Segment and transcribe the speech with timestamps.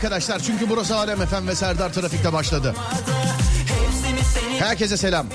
[0.00, 0.38] Arkadaşlar?
[0.38, 2.74] Çünkü burası Alem FM ve Serdar Trafik'te başladı.
[4.58, 5.26] Herkese selam.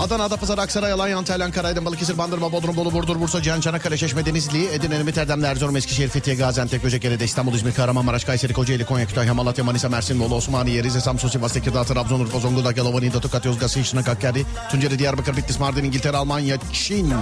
[0.00, 3.96] Adana, Adapazarı, Aksaray, Alanya, Antalya, Ankara, Aydın, Balıkesir, Bandırma, Bodrum, Bolu, Burdur, Bursa, Cihan, Çanakkale,
[3.96, 8.84] Çeşme, Denizli, Edirne, Limit, Erdemli, Erzurum, Eskişehir, Fethiye, Gaziantep, Göcekere, İstanbul, İzmir, Kahramanmaraş, Kayseri, Kocaeli,
[8.84, 13.00] Konya, Kütahya, Malatya, Manisa, Mersin, Bolu, Osmaniye, Rize, Samsun, Sivas, Tekirdağ, Trabzon, Urfa, Zonguldak, Yalova,
[13.00, 17.14] Niğde, Tokat, Yozgat, Sişina, Hakkari, Tunceli, Diyarbakır, Bitlis, Mardin, İngiltere, Almanya, Çin.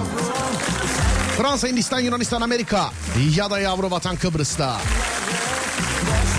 [1.41, 2.91] Fransa, Hindistan, Yunanistan, Amerika
[3.37, 4.77] ya da yavru vatan Kıbrıs'ta.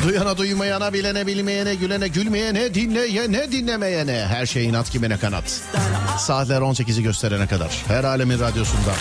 [0.03, 4.25] Duyana duymayana, bilene bilmeyene, gülene gülmeyene, dinleyene dinlemeyene.
[4.29, 5.61] Her şey inat kimine kanat.
[6.19, 7.83] Saatler 18'i gösterene kadar.
[7.87, 8.93] Her alemin radyosunda.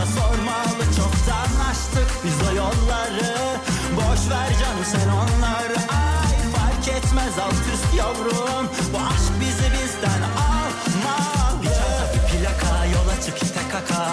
[0.00, 3.56] Nabza sormalı Çoktan açtık biz o yolları.
[3.96, 5.76] Boş ver canım sen onları.
[5.78, 8.68] Ay fark etmez alt üst yavrum.
[8.92, 9.39] Bu aşk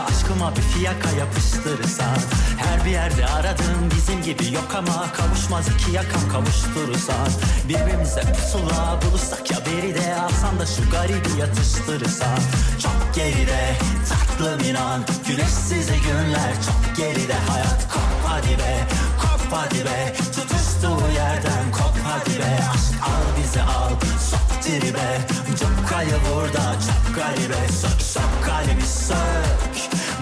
[0.06, 2.18] Aşkıma bir fiyaka yapıştırırsan
[2.58, 7.28] Her bir yerde aradığım bizim gibi yok ama Kavuşmaz iki yakam kavuşturursan.
[7.69, 12.40] Birbirimize pusula bulursak ya beri de Alsan da şu garibi yatıştırırsan.
[12.84, 13.75] Çok geride
[14.09, 16.53] tatlım inan Güneşsiz günler.
[16.66, 18.88] Çok geride Hayat kop hadi be
[19.22, 20.14] kop hadi be
[20.81, 22.59] Tutuştuğu yerden kop hadi be.
[22.73, 23.89] Aşk al bizi al
[24.31, 25.21] sok tribe.
[25.59, 27.67] Cukkayı burada çok garibe.
[27.81, 29.75] Sök sök kalbi sök.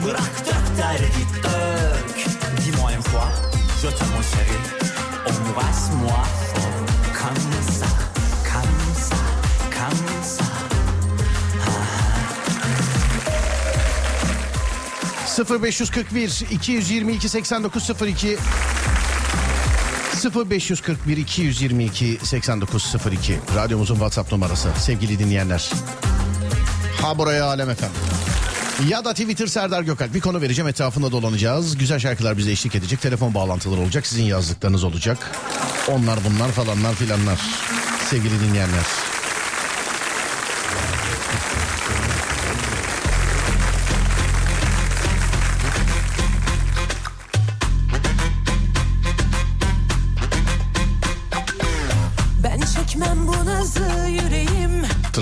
[0.05, 2.15] Bırak dök derdi dök.
[2.57, 3.29] Dis-moi une fois
[3.81, 4.57] Je t'aime mon chéri.
[5.29, 6.23] Embrasse-moi
[6.53, 6.85] fort.
[7.19, 7.89] Comme ça
[8.51, 9.15] Comme ça
[9.75, 10.45] Comme ça.
[15.59, 18.37] 0541 222 8902
[20.33, 25.71] 0541 222 8902 radyomuzun WhatsApp numarası sevgili dinleyenler.
[27.01, 27.89] Ha buraya Alem efem.
[28.89, 31.77] Ya da Twitter Serdar Gökalp bir konu vereceğim etrafında dolanacağız.
[31.77, 33.01] Güzel şarkılar bize eşlik edecek.
[33.01, 34.07] Telefon bağlantıları olacak.
[34.07, 35.31] Sizin yazdıklarınız olacak.
[35.87, 37.39] Onlar bunlar falanlar filanlar.
[38.09, 39.14] Sevgili dinleyenler.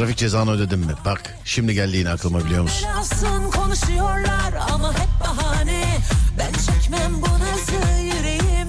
[0.04, 0.94] Trafik cezanı ödedim mi?
[1.06, 2.88] Bak şimdi geldi yine aklıma biliyor musun?
[2.90, 5.98] Belasın konuşuyorlar ama hep bahane
[6.40, 8.68] Ben çekmem bu nazı yüreğim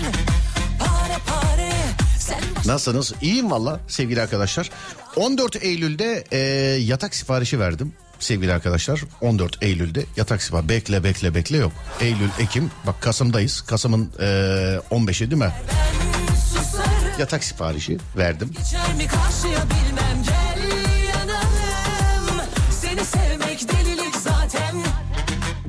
[0.79, 1.73] Pare pare
[2.19, 2.41] sen.
[2.67, 3.13] Nasılsınız?
[3.21, 4.71] İyiyim valla sevgili arkadaşlar.
[5.17, 6.39] 14 Eylül'de e,
[6.81, 9.01] yatak siparişi verdim sevgili arkadaşlar.
[9.21, 10.69] 14 Eylül'de yatak siparişi.
[10.69, 11.73] Bekle bekle bekle yok.
[12.01, 13.61] Eylül, Ekim bak Kasım'dayız.
[13.61, 14.25] Kasım'ın e,
[14.91, 15.53] 15'i değil mi?
[15.69, 18.53] Ben Yatak siparişi verdim.
[18.59, 20.34] Geçer mi karşıya bilmem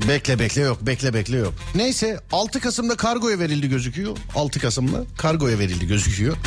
[0.08, 1.54] Bekle bekle yok bekle bekle yok.
[1.76, 4.18] Neyse 6 Kasım'da kargoya verildi gözüküyor.
[4.36, 6.38] 6 Kasım'da kargoya verildi gözüküyor.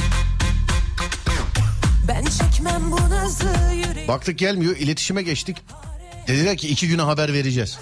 [2.08, 5.56] Ben çekmem bu nazı yüreğim Baktık gelmiyor iletişime geçtik.
[6.29, 7.79] Dediler ki iki güne haber vereceğiz.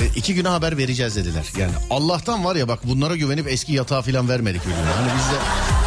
[0.00, 1.44] E, iki güne haber vereceğiz dediler.
[1.58, 4.62] Yani Allah'tan var ya bak bunlara güvenip eski yatağı falan vermedik.
[4.62, 4.92] biliyor musun?
[4.96, 5.77] Hani bizde...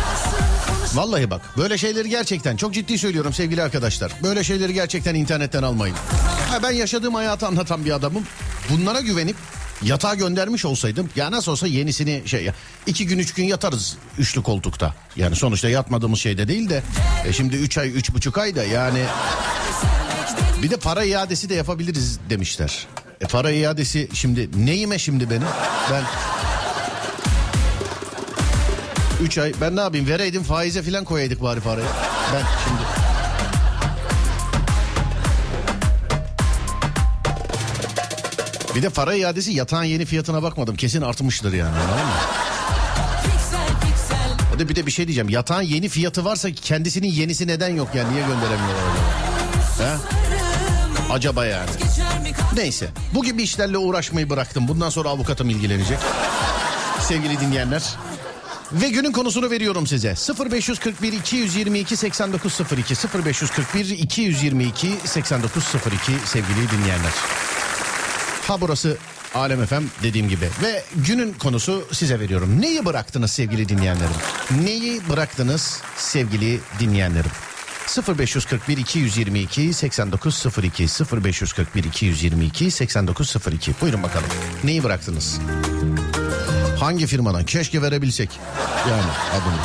[0.93, 4.11] Vallahi bak böyle şeyleri gerçekten çok ciddi söylüyorum sevgili arkadaşlar.
[4.23, 5.95] Böyle şeyleri gerçekten internetten almayın.
[6.49, 8.23] Ha, ben yaşadığım hayatı anlatan bir adamım.
[8.69, 9.35] Bunlara güvenip
[9.83, 12.53] yatağa göndermiş olsaydım ya nasıl olsa yenisini şey ya
[12.85, 14.95] iki gün üç gün yatarız üçlü koltukta.
[15.15, 16.83] Yani sonuçta yatmadığımız şeyde değil de
[17.25, 19.03] e, şimdi üç ay üç buçuk ay da yani
[20.63, 22.87] bir de para iadesi de yapabiliriz demişler.
[23.21, 25.47] E para iadesi şimdi neyime şimdi benim?
[25.91, 26.03] Ben
[29.21, 31.87] 3 ay ben ne yapayım vereydim faize filan koyaydık bari parayı.
[32.33, 32.81] Ben şimdi
[38.75, 40.75] Bir de para iadesi yatağın yeni fiyatına bakmadım.
[40.75, 42.11] Kesin artmıştır yani anladın mı?
[44.55, 45.29] O da bir de bir şey diyeceğim.
[45.29, 48.13] Yatağın yeni fiyatı varsa kendisinin yenisi neden yok yani?
[48.13, 49.89] Niye gönderemiyorlar acaba?
[49.89, 49.97] He?
[51.13, 51.69] Acaba yani.
[52.55, 54.67] Neyse bu gibi işlerle uğraşmayı bıraktım.
[54.67, 55.97] Bundan sonra avukatım ilgilenecek.
[56.99, 57.83] Sevgili dinleyenler.
[58.73, 60.15] Ve günün konusunu veriyorum size.
[60.51, 62.95] 0541 222 8902
[63.25, 67.11] 0541 222 8902 sevgili dinleyenler.
[68.47, 68.97] Ha burası
[69.35, 70.45] Alem FM dediğim gibi.
[70.63, 72.61] Ve günün konusu size veriyorum.
[72.61, 74.15] Neyi bıraktınız sevgili dinleyenlerim?
[74.63, 77.31] Neyi bıraktınız sevgili dinleyenlerim?
[78.17, 80.87] 0541 222 8902
[81.23, 84.29] 0541 222 8902 Buyurun bakalım.
[84.63, 85.39] Neyi bıraktınız?
[86.81, 87.45] Hangi firmadan?
[87.45, 88.39] Keşke verebilsek.
[88.89, 89.61] Yani adını.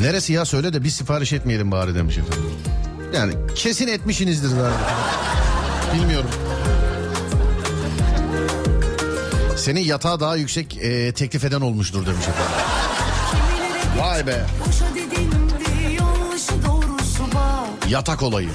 [0.00, 2.50] Neresi ya söyle de biz sipariş etmeyelim bari demiş efendim.
[3.14, 4.72] Yani kesin etmişsinizdir zaten.
[5.94, 6.30] Bilmiyorum.
[9.56, 12.52] Seni yatağa daha yüksek e, teklif eden olmuştur demiş efendim.
[13.98, 14.46] Vay be.
[17.88, 18.48] Yatak olayı.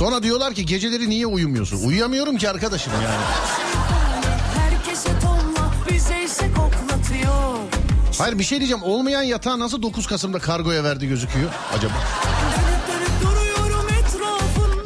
[0.00, 1.86] Sonra diyorlar ki geceleri niye uyumuyorsun?
[1.86, 3.24] Uyuyamıyorum ki arkadaşım yani.
[8.18, 8.82] Hayır bir şey diyeceğim.
[8.82, 11.94] Olmayan yatağı nasıl 9 Kasım'da kargoya verdi gözüküyor acaba?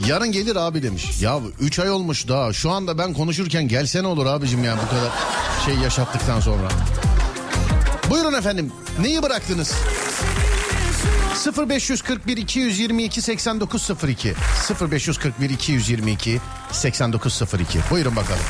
[0.08, 1.22] Yarın gelir abi demiş.
[1.22, 2.52] Ya 3 ay olmuş daha.
[2.52, 5.12] Şu anda ben konuşurken gelsene olur abicim ya bu kadar
[5.64, 6.68] şey yaşattıktan sonra.
[8.10, 8.72] Buyurun efendim.
[9.00, 9.74] Neyi bıraktınız?
[11.52, 14.34] 0541 222 8902
[14.80, 16.40] 0541 222
[16.72, 18.42] 8902 Buyurun bakalım.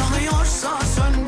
[0.00, 1.27] Yanıyorsa söndürme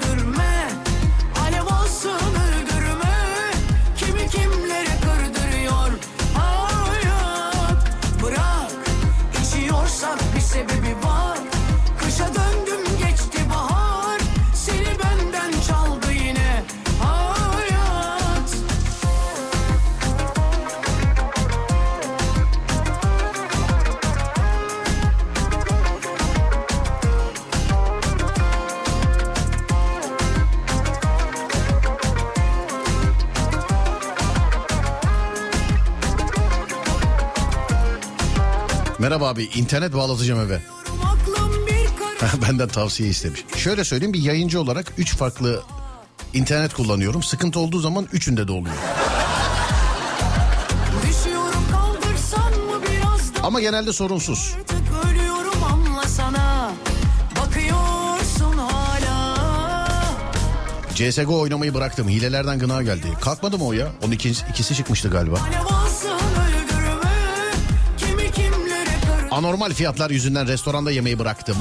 [39.00, 40.60] Merhaba abi internet bağlatacağım eve.
[42.48, 43.44] Benden tavsiye istemiş.
[43.56, 45.62] Şöyle söyleyeyim bir yayıncı olarak 3 farklı
[46.34, 47.22] internet kullanıyorum.
[47.22, 48.74] Sıkıntı olduğu zaman üçünde de oluyor.
[53.42, 54.54] Ama genelde sorunsuz.
[60.94, 62.08] CSGO oynamayı bıraktım.
[62.08, 63.06] Hilelerden gına geldi.
[63.20, 63.88] Kalkmadı mı o ya?
[64.02, 65.36] Onun ikisi, ikisi çıkmıştı galiba.
[65.36, 65.79] Alev
[69.40, 71.56] Anormal fiyatlar yüzünden restoranda yemeği bıraktım.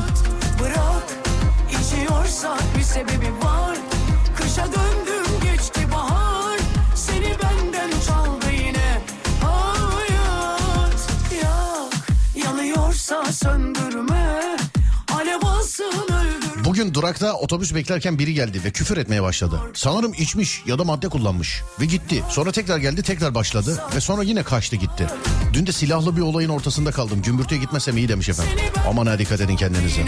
[16.79, 19.59] Bugün durakta otobüs beklerken biri geldi ve küfür etmeye başladı.
[19.74, 22.24] Sanırım içmiş ya da madde kullanmış ve gitti.
[22.29, 25.07] Sonra tekrar geldi tekrar başladı ve sonra yine kaçtı gitti.
[25.53, 27.21] Dün de silahlı bir olayın ortasında kaldım.
[27.21, 28.53] Gümbürtüye gitmesem iyi demiş efendim.
[28.89, 30.01] Aman ha dikkat edin kendinize.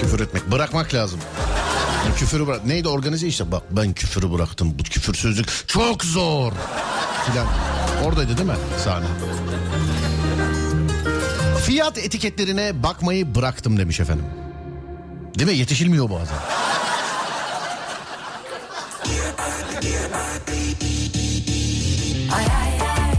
[0.00, 1.20] Küfür etmek bırakmak lazım.
[2.04, 2.66] Yani küfürü bırak.
[2.66, 4.78] Neydi organize işte bak ben küfürü bıraktım.
[4.78, 6.52] Bu küfürsüzlük çok zor.
[7.26, 7.46] Filan.
[8.04, 9.06] Oradaydı değil mi sahne?
[11.68, 14.24] Fiyat etiketlerine bakmayı bıraktım demiş efendim.
[15.38, 15.56] Değil mi?
[15.56, 16.36] Yetişilmiyor bazen.
[22.34, 23.14] Ay ay ay.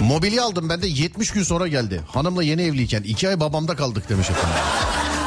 [0.00, 2.00] Mobilya aldım ben de 70 gün sonra geldi.
[2.08, 4.58] Hanımla yeni evliyken 2 ay babamda kaldık demiş efendim.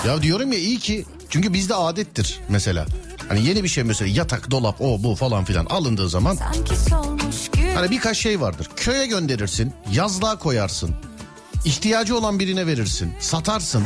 [0.07, 2.85] Ya diyorum ya iyi ki çünkü bizde adettir mesela.
[3.29, 6.37] Hani yeni bir şey mesela yatak, dolap, o bu falan filan alındığı zaman
[7.75, 8.69] hani birkaç şey vardır.
[8.75, 10.95] Köye gönderirsin, yazlığa koyarsın.
[11.65, 13.83] ihtiyacı olan birine verirsin, satarsın.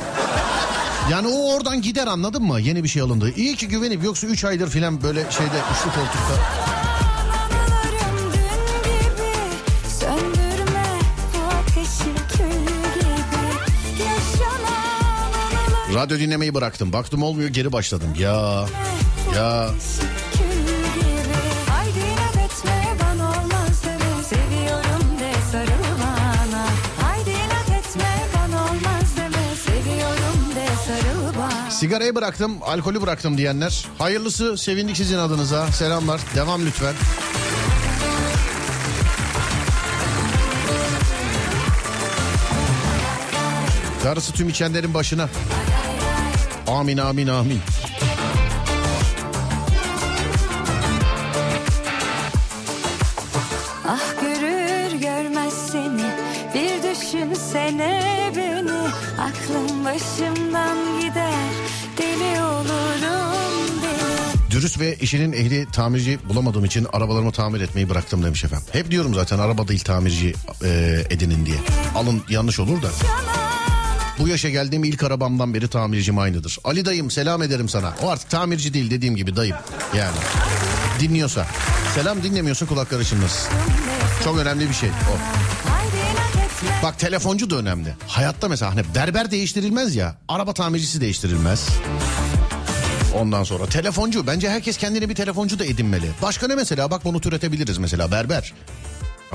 [1.11, 2.59] Yani o oradan gider anladın mı?
[2.59, 3.33] Yeni bir şey alındı.
[3.35, 6.35] İyi ki güvenip yoksa 3 aydır filan böyle şeyde üçlü koltukta.
[15.93, 16.93] Radyo dinlemeyi bıraktım.
[16.93, 18.07] Baktım olmuyor geri başladım.
[18.19, 18.65] Ya
[19.35, 19.69] ya.
[31.69, 33.87] Sigarayı bıraktım, alkolü bıraktım diyenler.
[33.97, 35.67] Hayırlısı, sevindik sizin adınıza.
[35.67, 36.93] Selamlar, devam lütfen.
[44.03, 45.29] Darısı tüm içenlerin başına.
[46.67, 47.59] Amin amin amin.
[64.59, 68.67] Dürüst ve işinin ehli tamirci bulamadığım için arabalarımı tamir etmeyi bıraktım demiş efendim.
[68.71, 71.55] Hep diyorum zaten araba değil tamirci e, edinin diye.
[71.95, 72.87] Alın yanlış olur da.
[74.19, 76.57] Bu yaşa geldiğim ilk arabamdan beri tamircim aynıdır.
[76.63, 77.93] Ali dayım selam ederim sana.
[78.01, 79.55] O artık tamirci değil dediğim gibi dayım.
[79.97, 80.17] Yani
[80.99, 81.47] dinliyorsa.
[81.95, 83.51] Selam dinlemiyorsa kulakları çınlasın.
[84.23, 85.13] Çok önemli bir şey o.
[86.83, 87.95] Bak telefoncu da önemli.
[88.07, 90.15] Hayatta mesela hani berber değiştirilmez ya.
[90.27, 91.67] Araba tamircisi değiştirilmez.
[93.15, 94.27] Ondan sonra telefoncu.
[94.27, 96.09] Bence herkes kendine bir telefoncu da edinmeli.
[96.21, 96.91] Başka ne mesela?
[96.91, 98.53] Bak bunu türetebiliriz mesela berber.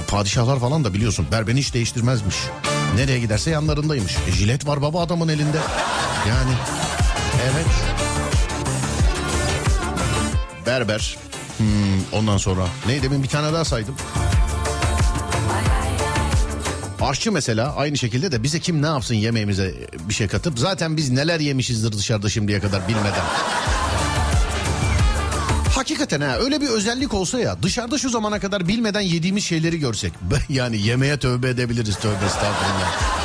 [0.08, 2.36] Padişahlar falan da biliyorsun berberini hiç değiştirmezmiş.
[2.96, 4.16] Nereye giderse yanlarındaymış.
[4.28, 5.58] E, jilet var baba adamın elinde.
[6.28, 6.52] Yani
[7.44, 7.66] evet.
[10.66, 11.16] Berber.
[11.58, 11.66] Hmm,
[12.12, 13.94] ondan sonra ne demin bir tane daha saydım.
[17.04, 19.75] Aşçı mesela aynı şekilde de bize kim ne yapsın yemeğimize
[20.08, 23.25] bir şey katıp zaten biz neler yemişizdir dışarıda şimdiye kadar bilmeden.
[25.75, 30.12] Hakikaten ha öyle bir özellik olsa ya dışarıda şu zamana kadar bilmeden yediğimiz şeyleri görsek.
[30.49, 33.25] Yani yemeğe tövbe edebiliriz tövbe estağfurullah.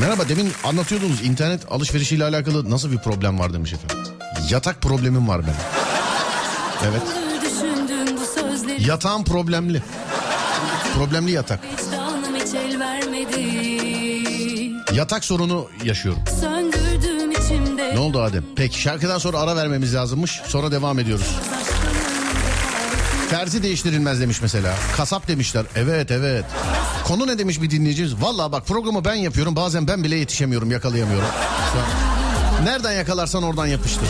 [0.00, 4.12] Merhaba demin anlatıyordunuz internet alışverişiyle alakalı nasıl bir problem var demiş efendim.
[4.52, 5.54] Yatak problemim var benim.
[6.90, 7.02] Evet.
[8.86, 9.82] Yatağım problemli.
[10.94, 11.60] Problemli yatak.
[14.94, 16.22] Yatak sorunu yaşıyorum.
[17.92, 18.44] Ne oldu Adem?
[18.56, 20.40] Peki şarkıdan sonra ara vermemiz lazımmış.
[20.46, 21.36] Sonra devam ediyoruz.
[23.30, 24.74] Terzi değiştirilmez demiş mesela.
[24.96, 25.64] Kasap demişler.
[25.76, 26.44] Evet evet.
[27.04, 28.22] Konu ne demiş bir dinleyicimiz?
[28.22, 29.56] Valla bak programı ben yapıyorum.
[29.56, 31.28] Bazen ben bile yetişemiyorum, yakalayamıyorum.
[32.64, 34.08] Nereden yakalarsan oradan yapıştır.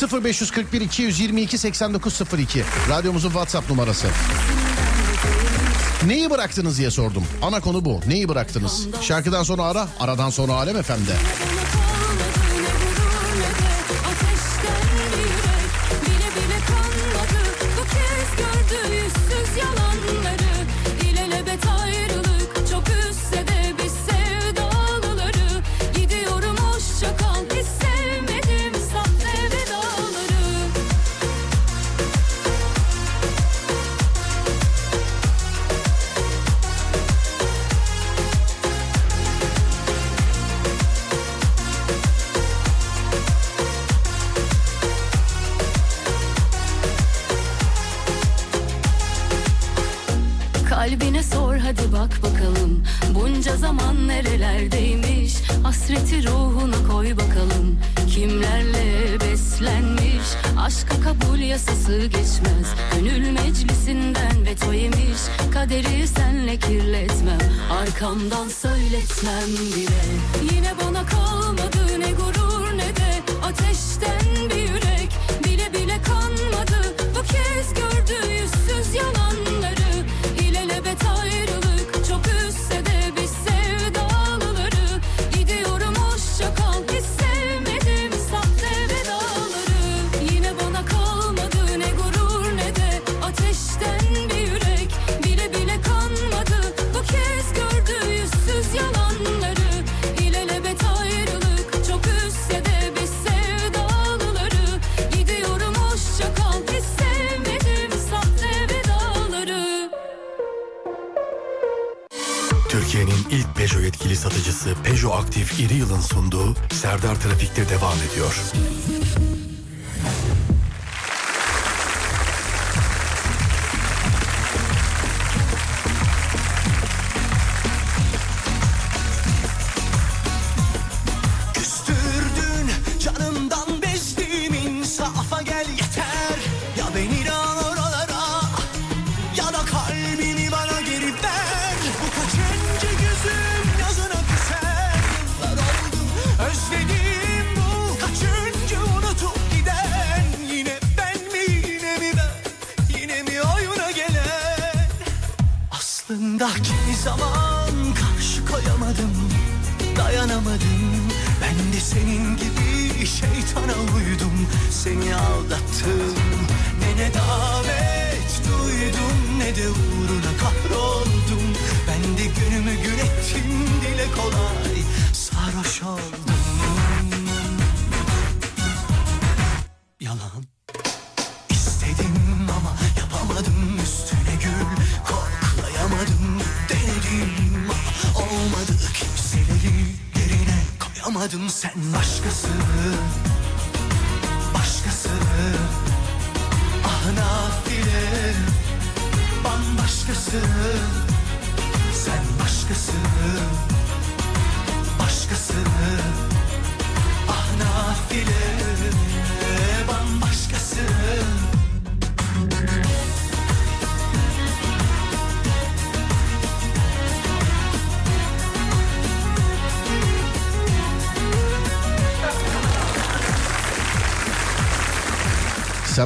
[0.00, 4.06] 0541 222 8902 radyomuzun WhatsApp numarası.
[6.06, 7.24] Neyi bıraktınız diye sordum.
[7.42, 8.00] Ana konu bu.
[8.06, 8.86] Neyi bıraktınız?
[9.00, 11.16] Şarkıdan sonra ara, aradan sonra Alem FM'de.
[68.12, 69.81] Arkamdan söyletmem bile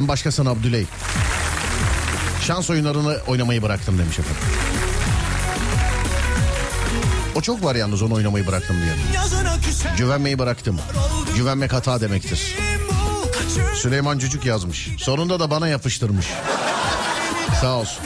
[0.07, 0.85] Sen başkasın Abdüley.
[2.41, 4.41] Şans oyunlarını oynamayı bıraktım demiş efendim.
[7.35, 8.93] O çok var yalnız onu oynamayı bıraktım diye.
[9.97, 10.79] Güvenmeyi bıraktım.
[11.35, 12.55] Güvenmek hata demektir.
[13.75, 14.89] Süleyman Cücük yazmış.
[14.97, 16.27] Sonunda da bana yapıştırmış.
[17.61, 18.03] Sağ olsun.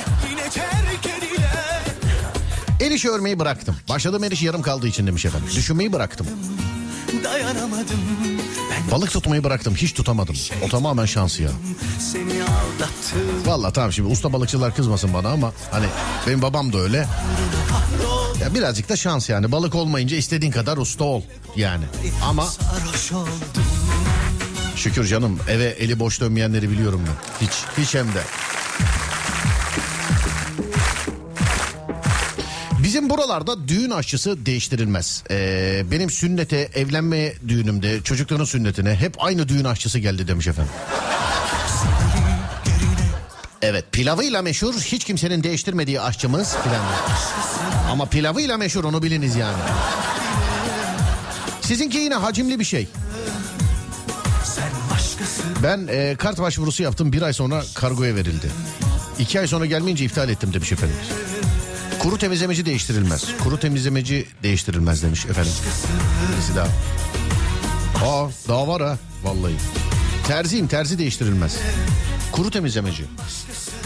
[2.80, 3.76] El işi örmeyi bıraktım.
[3.90, 5.50] Başladığım el işi yarım kaldığı için demiş efendim.
[5.56, 6.28] Düşünmeyi bıraktım.
[7.24, 8.00] Dayanamadım
[8.92, 9.76] Balık tutmayı bıraktım.
[9.76, 10.36] Hiç tutamadım.
[10.66, 11.50] O tamamen şans ya.
[13.46, 15.86] Vallahi tamam şimdi usta balıkçılar kızmasın bana ama hani
[16.28, 17.08] benim babam da öyle.
[18.42, 19.52] Ya birazcık da şans yani.
[19.52, 21.22] Balık olmayınca istediğin kadar usta ol
[21.56, 21.84] yani.
[22.24, 22.48] Ama
[24.76, 27.48] şükür canım eve eli boş dönmeyenleri biliyorum ben.
[27.48, 28.22] Hiç hiç hem de.
[33.12, 35.24] Buralarda düğün aşçısı değiştirilmez.
[35.32, 40.74] Ee, benim sünnete, evlenme düğünümde, çocukların sünnetine hep aynı düğün aşçısı geldi demiş efendim.
[43.62, 46.86] Evet pilavıyla meşhur hiç kimsenin değiştirmediği aşçımız filan.
[47.92, 49.58] Ama pilavıyla meşhur onu biliniz yani.
[51.62, 52.88] Sizinki yine hacimli bir şey.
[55.64, 58.52] Ben e, kart başvurusu yaptım bir ay sonra kargoya verildi.
[59.20, 60.96] İki ay sonra gelmeyince iptal ettim demiş efendim.
[62.02, 63.26] Kuru temizlemeci değiştirilmez.
[63.44, 65.52] Kuru temizlemeci değiştirilmez demiş efendim.
[66.32, 66.68] Birisi daha.
[68.06, 69.54] Aa daha var ha vallahi.
[70.28, 71.58] Terziyim terzi değiştirilmez.
[72.32, 73.06] Kuru temizlemeci.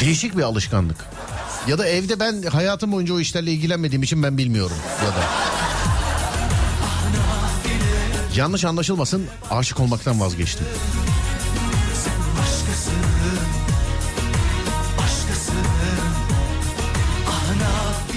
[0.01, 0.97] Değişik bir alışkanlık.
[1.67, 5.23] Ya da evde ben hayatım boyunca o işlerle ilgilenmediğim için ben bilmiyorum ya da.
[8.35, 10.65] Yanlış anlaşılmasın aşık olmaktan vazgeçtim.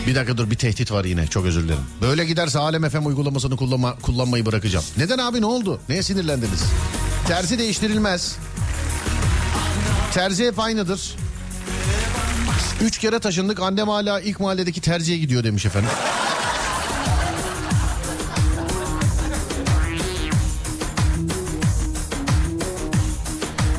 [0.08, 1.82] Bir dakika dur bir tehdit var yine çok özür dilerim.
[2.02, 4.84] Böyle giderse Alem FM uygulamasını kullanma, kullanmayı bırakacağım.
[4.96, 5.80] Neden abi ne oldu?
[5.88, 6.64] Neye sinirlendiniz?
[7.26, 8.36] Terzi değiştirilmez.
[10.14, 11.16] Terzi hep aynıdır.
[12.82, 15.90] Üç kere taşındık annem hala ilk mahalledeki terziye gidiyor demiş efendim.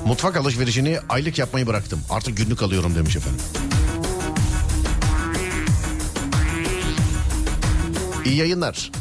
[0.05, 2.01] Mutfak alışverişini aylık yapmayı bıraktım.
[2.09, 3.41] Artık günlük alıyorum demiş efendim.
[8.25, 8.91] İyi yayınlar.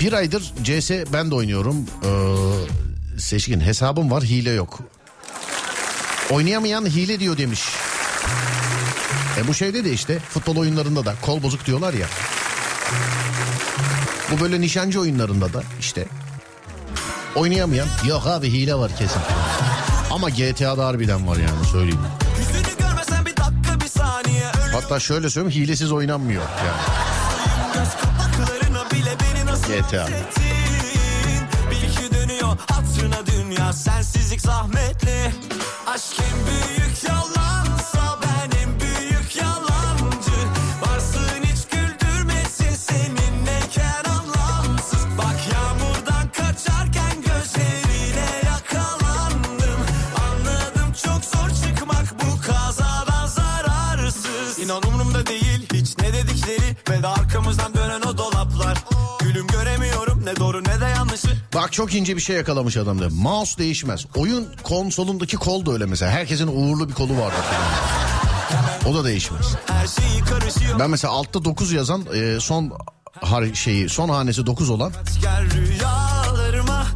[0.00, 1.76] Bir aydır CS ben de oynuyorum.
[2.04, 4.78] Ee, seçkin hesabım var hile yok.
[6.30, 7.62] Oynayamayan hile diyor demiş.
[9.38, 12.06] E bu şeyde de işte futbol oyunlarında da kol bozuk diyorlar ya.
[14.32, 16.06] Bu böyle nişancı oyunlarında da işte
[17.34, 19.20] oynayamayan yok abi hile var kesin.
[20.10, 22.00] Ama GTA'da harbiden var yani söyleyeyim.
[23.26, 27.08] Bir dakika bir saniye Hatta şöyle söyleyeyim hilesiz oynanmıyor yani.
[29.68, 30.06] GTA.
[32.14, 35.32] dönüyor hatırına dünya Sensizlik zahmetli
[35.86, 36.97] Aşk en büyük
[61.58, 63.08] Bak çok ince bir şey yakalamış adam da.
[63.10, 64.06] Mouse değişmez.
[64.16, 66.12] Oyun konsolundaki kol da öyle mesela.
[66.12, 67.44] Herkesin uğurlu bir kolu vardır.
[68.86, 69.46] O da değişmez.
[70.78, 72.72] Ben mesela altta 9 yazan e, son
[73.20, 74.92] har şeyi son hanesi 9 olan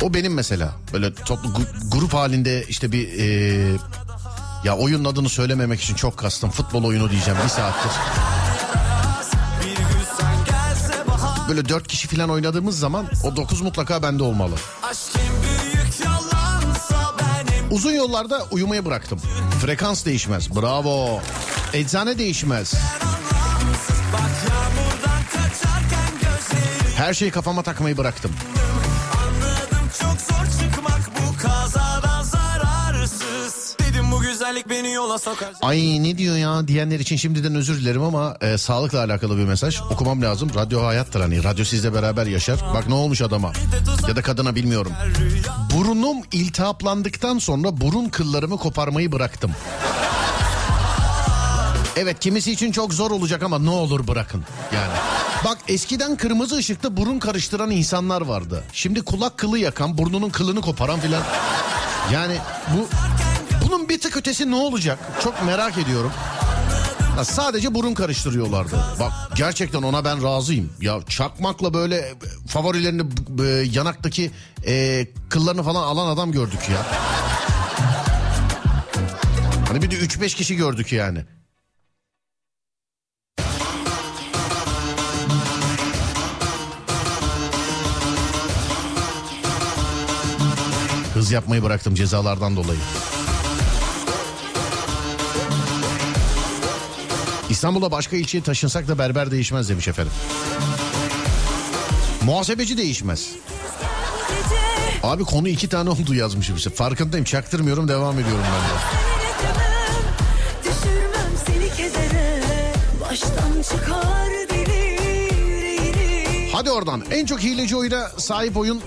[0.03, 0.73] o benim mesela.
[0.93, 1.51] Böyle toplu
[1.93, 3.27] grup halinde işte bir e,
[4.65, 6.51] ya oyunun adını söylememek için çok kastım.
[6.51, 7.93] Futbol oyunu diyeceğim bir saattir.
[11.53, 14.55] Böyle 4 kişi falan oynadığımız zaman o 9 mutlaka bende olmalı.
[17.71, 19.19] Uzun yollarda uyumayı bıraktım.
[19.63, 20.57] Frekans değişmez.
[20.57, 21.21] Bravo.
[21.73, 22.75] Eczane değişmez.
[26.97, 28.31] Her şeyi kafama takmayı bıraktım.
[34.73, 38.99] Beni yola sokar Ay ne diyor ya diyenler için şimdiden özür dilerim ama e, sağlıkla
[38.99, 40.51] alakalı bir mesaj okumam lazım.
[40.55, 42.61] Radyo hayattır hani radyo sizle beraber yaşar.
[42.75, 43.53] Bak ne olmuş adama
[44.09, 44.93] ya da kadına bilmiyorum.
[45.75, 49.51] Burnum iltihaplandıktan sonra burun kıllarımı koparmayı bıraktım.
[51.97, 54.93] Evet kimisi için çok zor olacak ama ne olur bırakın yani.
[55.45, 58.65] Bak eskiden kırmızı ışıkta burun karıştıran insanlar vardı.
[58.73, 61.23] Şimdi kulak kılı yakan, burnunun kılını koparan filan.
[62.13, 62.37] Yani
[62.77, 62.89] bu
[63.73, 64.99] bunun bir tık ötesi ne olacak?
[65.25, 66.13] Çok merak ediyorum.
[67.17, 68.77] Ya sadece burun karıştırıyorlardı.
[69.01, 70.73] Bak gerçekten ona ben razıyım.
[70.81, 72.15] Ya çakmakla böyle
[72.49, 73.03] favorilerini
[73.43, 74.31] e, yanaktaki
[74.67, 76.87] e, kıllarını falan alan adam gördük ya.
[79.69, 81.25] Hani bir de 3-5 kişi gördük yani.
[91.15, 92.81] Hız yapmayı bıraktım cezalardan dolayı.
[97.63, 100.13] İstanbul'da başka ilçeye taşınsak da berber değişmez demiş efendim.
[102.25, 103.29] Muhasebeci değişmez.
[105.03, 106.71] Abi konu iki tane oldu yazmışım işte.
[106.71, 108.83] Farkındayım çaktırmıyorum devam ediyorum ben de.
[116.53, 118.83] Hadi oradan en çok hileci oyuna sahip oyun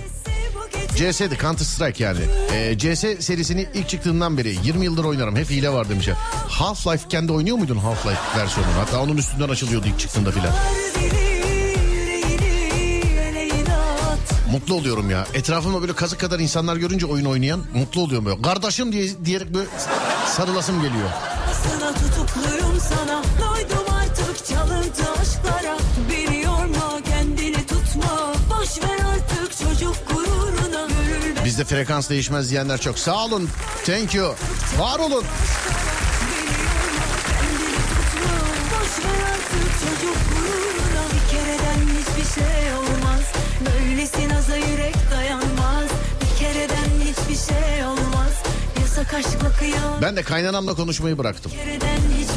[0.95, 2.19] CS'di Counter Strike yani.
[2.53, 5.35] Ee, CS serisini ilk çıktığından beri 20 yıldır oynarım.
[5.35, 6.09] Hep hile var demiş.
[6.49, 8.73] Half-Life kendi oynuyor muydun Half-Life versiyonunu?
[8.79, 10.53] Hatta onun üstünden açılıyordu ilk çıktığında filan.
[14.51, 15.27] Mutlu oluyorum ya.
[15.33, 18.41] Etrafımda böyle kazık kadar insanlar görünce oyun oynayan mutlu oluyorum böyle.
[18.41, 19.67] Kardeşim diye diyerek böyle
[20.27, 21.09] sarılasım geliyor.
[21.63, 25.77] Sana tutukluyum sana Doydum artık çalıntı aşklara
[26.11, 26.34] Beni
[31.55, 32.99] Bizde frekans değişmez diyenler çok.
[32.99, 33.49] Sağ olun.
[33.85, 34.35] Thank you.
[34.79, 35.23] Var olun.
[50.01, 51.51] Ben de kaynanamla konuşmayı bıraktım.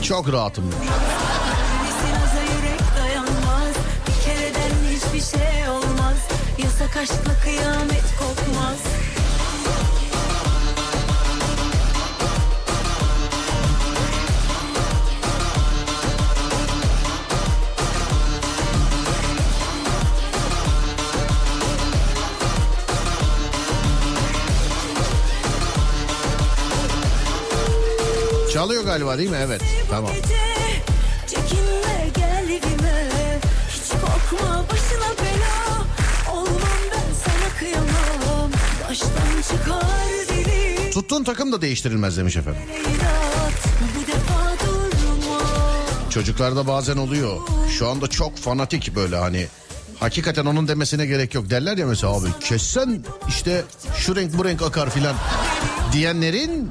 [0.03, 0.65] Çok rahatım.
[5.33, 5.59] Şey
[6.65, 7.09] Yasak
[7.43, 9.08] kıyamet kopmaz
[28.69, 29.37] Çalıyor galiba değil mi?
[29.41, 29.63] Evet.
[29.91, 30.11] Tamam.
[31.27, 33.09] Çekinme gel evime
[33.69, 35.87] Hiç korkma başına bela
[36.33, 38.51] Olmam ben sana kıyamam
[38.89, 42.63] Baştan çıkar deli Tuttuğun takım da değiştirilmez demiş efendim.
[46.11, 47.37] Çocuklarda bazen oluyor.
[47.79, 49.47] Şu anda çok fanatik böyle hani.
[50.01, 51.51] Hakikaten onun demesine gerek yok.
[51.51, 53.65] Derler ya mesela abi kessen işte
[53.97, 55.17] şu renk bu renk akar filan
[55.93, 56.71] diyenlerin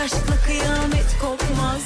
[0.00, 1.80] aşkla kıyamet kopmaz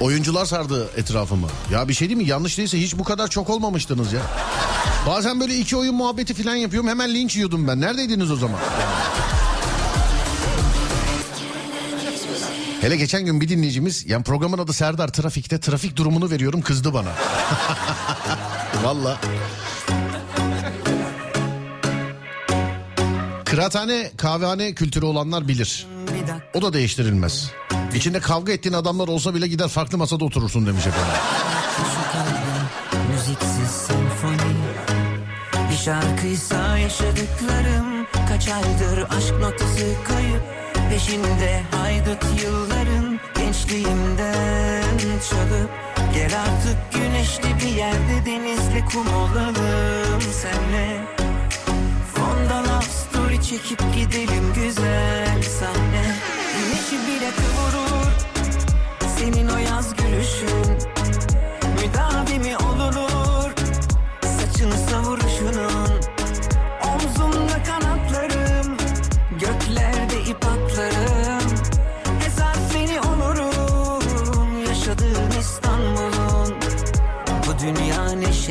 [0.00, 1.46] Oyuncular sardı etrafımı.
[1.72, 2.28] Ya bir şey değil mi?
[2.28, 4.22] Yanlış değilse hiç bu kadar çok olmamıştınız ya.
[5.06, 7.80] Bazen böyle iki oyun muhabbeti falan yapıyorum hemen linç yiyordum ben.
[7.80, 8.58] Neredeydiniz o zaman?
[12.80, 17.08] Hele geçen gün bir dinleyicimiz yani programın adı Serdar Trafik'te trafik durumunu veriyorum kızdı bana.
[18.84, 19.20] Valla.
[23.44, 25.86] Kıraathane, kahvehane kültürü olanlar bilir.
[26.54, 27.50] O da değiştirilmez.
[27.94, 31.14] İçinde kavga ettiğin adamlar olsa bile gider farklı masada oturursun demiş efendim.
[33.10, 34.56] Müziksiz senfoni
[35.70, 41.62] Bir şarkıysa yaşadıklarım Kaç aydır aşk notası kayıp Peşinde.
[41.70, 44.98] Haydut yılların Gençliğimden
[45.30, 45.70] çalıp
[46.14, 51.00] Gel artık güneşli bir yerde Denizli kum olalım senle.
[52.14, 56.14] Fondan love story çekip gidelim güzel sahne.
[56.56, 58.12] Güneşi bile kıvırır
[59.18, 60.76] Senin o yaz gülüşün.
[61.80, 63.50] Müdavimi olunur
[64.22, 64.76] Saçını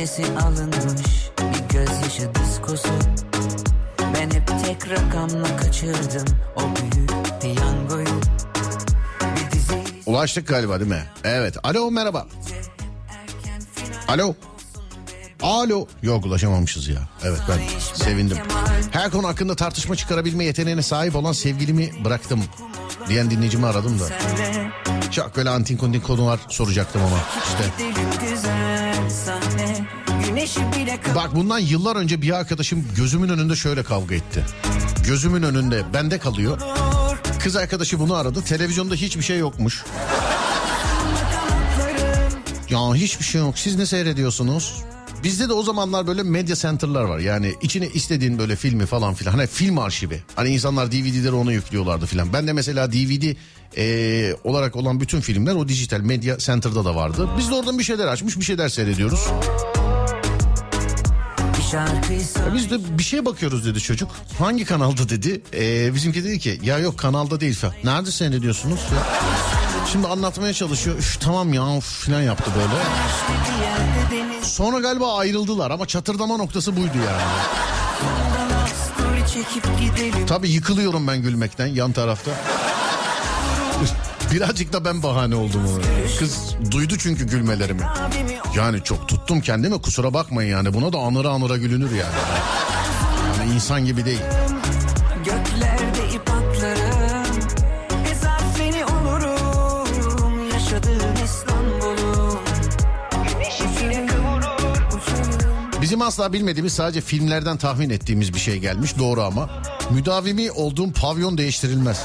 [0.00, 2.88] neşesi alınmış Bir gözyaşı diskosu
[4.14, 6.24] Ben hep tek rakamla kaçırdım
[6.56, 7.10] O büyük
[7.40, 8.20] piyangoyu
[10.06, 11.04] Ulaştık galiba değil mi?
[11.24, 11.56] Evet.
[11.62, 12.26] Alo merhaba.
[14.08, 14.34] Alo.
[15.42, 15.86] Alo.
[16.02, 17.08] Yok ulaşamamışız ya.
[17.24, 17.58] Evet ben
[17.94, 18.38] sevindim.
[18.90, 22.44] Her konu hakkında tartışma çıkarabilme yeteneğine sahip olan sevgilimi bıraktım
[23.08, 24.04] diyen dinleyicimi aradım da.
[25.10, 27.64] Çok böyle antin kuntin konular soracaktım ama işte.
[31.14, 34.44] Bak bundan yıllar önce bir arkadaşım gözümün önünde şöyle kavga etti.
[35.06, 36.58] Gözümün önünde bende kalıyor.
[37.42, 38.42] Kız arkadaşı bunu aradı.
[38.42, 39.84] Televizyonda hiçbir şey yokmuş.
[42.70, 43.58] Ya hiçbir şey yok.
[43.58, 44.82] Siz ne seyrediyorsunuz?
[45.24, 47.18] Bizde de o zamanlar böyle medya center'lar var.
[47.18, 49.32] Yani içine istediğin böyle filmi falan filan.
[49.32, 50.22] Hani film arşivi.
[50.36, 52.32] Hani insanlar DVD'leri ona yüklüyorlardı filan.
[52.32, 53.36] Ben de mesela DVD
[53.76, 57.28] eee, olarak olan bütün filmler o dijital medya center'da da vardı.
[57.38, 59.20] Biz de oradan bir şeyler açmış bir şeyler seyrediyoruz.
[62.54, 64.10] Biz de bir şeye bakıyoruz dedi çocuk.
[64.38, 65.42] Hangi kanalda dedi.
[65.54, 67.58] Ee, bizimki dedi ki ya yok kanalda değil.
[67.84, 68.80] Nerede seyrediyorsunuz?
[68.80, 69.06] Ya.
[69.92, 70.98] Şimdi anlatmaya çalışıyor.
[70.98, 72.82] Üf tamam ya of falan yaptı böyle.
[74.42, 77.22] Sonra galiba ayrıldılar ama çatırdama noktası buydu yani.
[80.26, 82.30] Tabii yıkılıyorum ben gülmekten yan tarafta.
[84.30, 85.84] Birazcık da ben bahane oldum ona.
[86.18, 87.82] Kız duydu çünkü gülmelerimi.
[88.56, 90.74] Yani çok tuttum kendimi kusura bakmayın yani.
[90.74, 92.14] Buna da anıra anıra gülünür yani.
[93.38, 94.20] Yani insan gibi değil.
[105.82, 109.50] Bizim asla bilmediğimiz sadece filmlerden tahmin ettiğimiz bir şey gelmiş doğru ama
[109.90, 112.04] müdavimi olduğum pavyon değiştirilmez.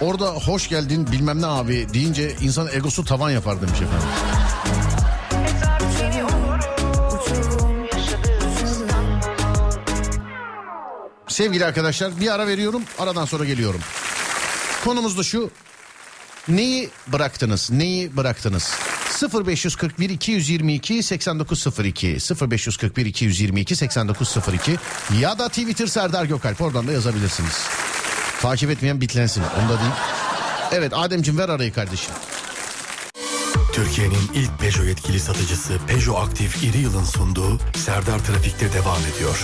[0.00, 4.08] Orada hoş geldin bilmem ne abi deyince insan egosu tavan yapar demiş efendim.
[11.28, 13.80] Sevgili arkadaşlar bir ara veriyorum aradan sonra geliyorum.
[14.84, 15.50] Konumuz da şu
[16.48, 18.74] neyi bıraktınız neyi bıraktınız?
[19.46, 22.18] 0541 222 8902
[22.50, 24.76] 0541 222 8902
[25.20, 27.68] ya da Twitter Serdar Gökalp oradan da yazabilirsiniz.
[28.44, 29.96] Takip etmeyen bitlensin onu da diyeyim.
[30.72, 32.14] Evet Ademciğim ver arayı kardeşim.
[33.72, 39.38] Türkiye'nin ilk Peugeot yetkili satıcısı Peugeot Aktif İri Yıl'ın sunduğu Serdar Trafik'te devam ediyor.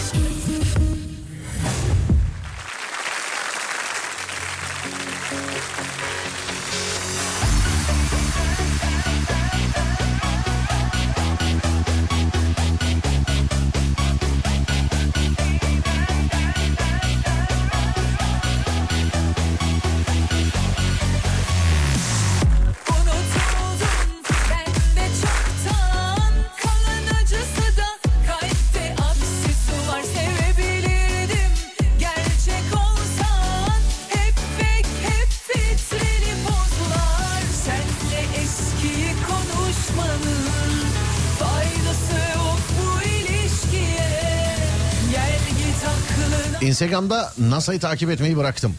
[46.81, 48.75] Instagram'da NASA'yı takip etmeyi bıraktım.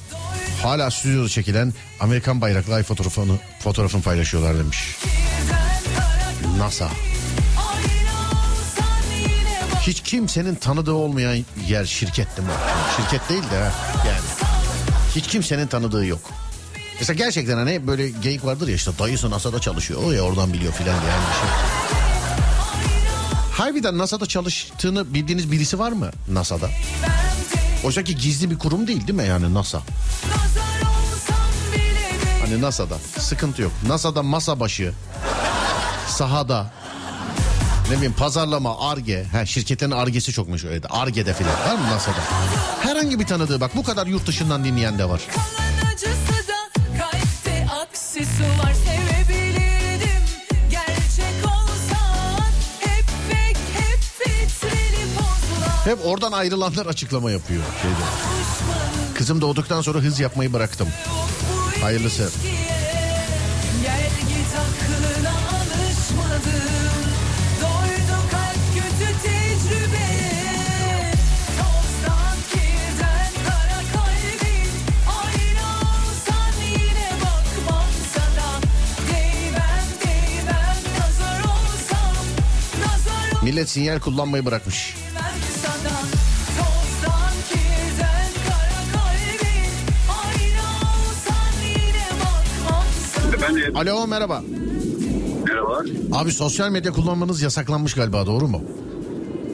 [0.63, 4.97] Hala stüdyoda çekilen Amerikan bayraklı ay fotoğrafını, fotoğrafını paylaşıyorlar demiş.
[6.57, 6.89] NASA.
[9.81, 12.53] Hiç kimsenin tanıdığı olmayan yer şirket değil mi?
[12.97, 13.55] Şirket değil de
[14.07, 14.51] yani.
[15.15, 16.21] Hiç kimsenin tanıdığı yok.
[16.99, 20.01] Mesela gerçekten hani böyle geyik vardır ya işte dayısı NASA'da çalışıyor.
[20.05, 21.49] O ya oradan biliyor filan diye yani bir şey.
[23.51, 26.69] Harbiden NASA'da çalıştığını bildiğiniz birisi var mı NASA'da?
[27.83, 29.81] Oysa ki gizli bir kurum değil değil mi yani NASA?
[32.41, 33.71] Hani NASA'da sıkıntı yok.
[33.87, 34.93] NASA'da masa başı,
[36.07, 36.71] sahada,
[37.89, 39.25] ne bileyim pazarlama, arge.
[39.31, 40.87] Ha, şirketlerin argesi çokmuş öyle de.
[40.87, 42.17] Arge'de filan var mı NASA'da?
[42.81, 45.21] Herhangi bir tanıdığı bak bu kadar yurt dışından dinleyen de var.
[45.31, 46.20] kalan
[55.83, 57.63] Hep oradan ayrılanlar açıklama yapıyor.
[57.81, 57.95] Şeyde.
[59.13, 60.87] Kızım doğduktan sonra hız yapmayı bıraktım.
[61.81, 62.23] Hayırlısı.
[62.23, 62.61] ilişkiye
[63.83, 65.41] Gel git aklına
[93.75, 94.41] Alo merhaba.
[95.47, 95.83] merhaba.
[96.11, 98.61] Abi sosyal medya kullanmanız yasaklanmış galiba doğru mu?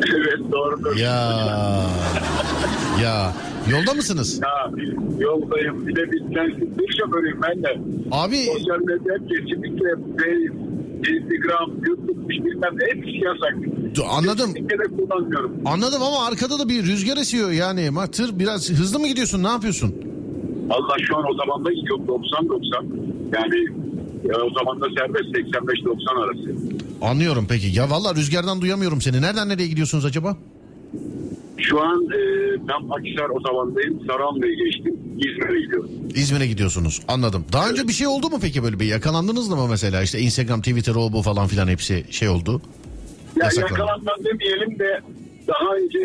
[0.09, 0.95] Evet doğrudur.
[0.97, 1.41] Ya.
[3.03, 3.33] Ya.
[3.71, 4.41] Yolda mısınız?
[4.43, 4.71] Ya,
[5.19, 5.87] yoldayım.
[5.87, 7.81] Bir de bir sensiz bir şoförüyüm ben de.
[8.11, 10.53] Abi Sosyal medya kesinlikle Face,
[11.13, 13.53] Instagram, YouTube bilmem ne hepsi yasak.
[13.95, 14.53] Du- anladım.
[14.53, 15.51] Kesinlikle de kullanmıyorum.
[15.65, 17.89] Anladım ama arkada da bir rüzgar esiyor yani.
[18.11, 19.95] Tır biraz hızlı mı gidiyorsun ne yapıyorsun?
[20.69, 22.85] Allah şu an o zaman da yok 90-90.
[23.33, 23.86] Yani
[24.23, 26.55] ya, o zaman da serbest 85-90 arası.
[27.01, 27.67] Anlıyorum peki.
[27.79, 29.21] Ya valla rüzgardan duyamıyorum seni.
[29.21, 30.37] Nereden nereye gidiyorsunuz acaba?
[31.57, 32.19] Şu an e,
[32.67, 33.99] ben Akhisar o zamandayım.
[34.07, 34.95] Sarıhamlı'ya geçtim.
[35.17, 35.89] İzmir'e gidiyorum.
[36.15, 37.01] İzmir'e gidiyorsunuz.
[37.07, 37.45] Anladım.
[37.53, 40.01] Daha önce bir şey oldu mu peki böyle bir yakalandınız mı mesela?
[40.01, 42.61] İşte Instagram, Twitter, o bu falan filan hepsi şey oldu.
[43.39, 43.71] Ya Yasaklandı.
[43.79, 45.01] yakalanmam demeyelim de
[45.47, 45.99] daha önce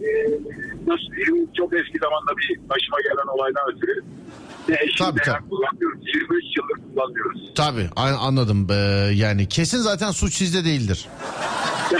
[0.00, 0.08] e,
[1.56, 4.00] çok eski zamanda bir başıma gelen olaydan ötürü
[4.68, 5.48] ne eşim Tabii, tabii.
[5.48, 6.00] kullanmıyoruz.
[6.14, 7.50] 23 yıldır kullanmıyoruz.
[7.54, 8.66] Tabii an- anladım.
[8.70, 8.74] Ee,
[9.14, 11.08] yani kesin zaten suç sizde değildir.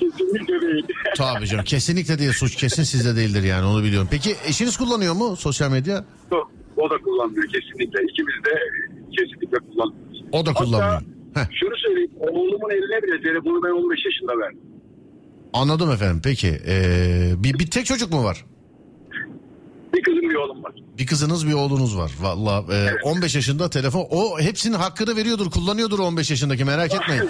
[0.00, 0.86] Kesinlikle değil.
[1.16, 4.08] Tabii canım kesinlikle değil suç kesin sizde değildir yani onu biliyorum.
[4.10, 6.04] Peki eşiniz kullanıyor mu sosyal medya?
[6.32, 8.02] Yok, o da kullanmıyor kesinlikle.
[8.12, 8.50] İkimiz de
[9.18, 10.22] kesinlikle kullanmıyoruz.
[10.32, 10.92] O da kullanmıyor.
[11.34, 11.46] Hatta Heh.
[11.60, 12.10] şunu söyleyeyim.
[12.20, 14.60] Oğlumun eline bile telefonu ben 15 yaşında verdim.
[15.52, 16.60] Anladım efendim peki.
[16.66, 18.44] Ee, bir, bir tek çocuk mu var?
[19.94, 20.72] Bir kızım bir oğlum var.
[20.98, 22.12] Bir kızınız bir oğlunuz var.
[22.20, 22.64] Valla
[23.04, 27.22] 15 yaşında telefon o hepsinin hakkını veriyordur kullanıyordur 15 yaşındaki merak etmeyin.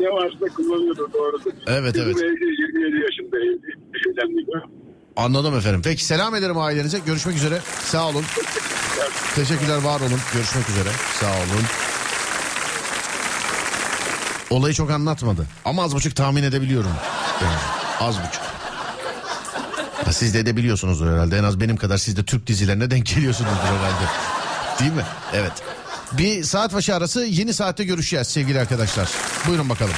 [0.00, 1.52] ne varsa kullanıyordu doğrusu.
[1.66, 2.22] Evet, Kızım evet.
[2.22, 3.80] evli 27 yaşında evli.
[5.16, 5.80] Anladım efendim.
[5.84, 6.98] Peki selam ederim ailenize.
[6.98, 7.58] Görüşmek üzere.
[7.84, 8.24] Sağ olun.
[9.34, 10.20] Teşekkürler var olun.
[10.34, 10.88] Görüşmek üzere.
[11.20, 11.89] Sağ olun.
[14.50, 15.46] Olayı çok anlatmadı.
[15.64, 16.90] Ama az buçuk tahmin edebiliyorum.
[17.42, 17.54] Yani
[18.00, 18.42] az buçuk.
[20.04, 21.38] Ha, siz de edebiliyorsunuzdur herhalde.
[21.38, 24.04] En az benim kadar siz de Türk dizilerine denk geliyorsunuzdur herhalde.
[24.80, 25.04] Değil mi?
[25.32, 25.52] Evet.
[26.12, 29.08] Bir saat başı arası yeni saatte görüşeceğiz sevgili arkadaşlar.
[29.46, 29.94] Buyurun bakalım.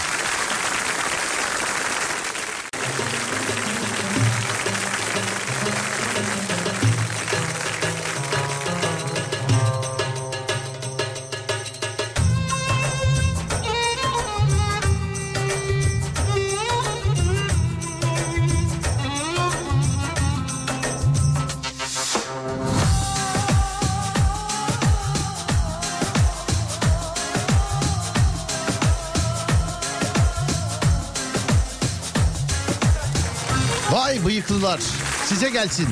[35.53, 35.89] Gelsin.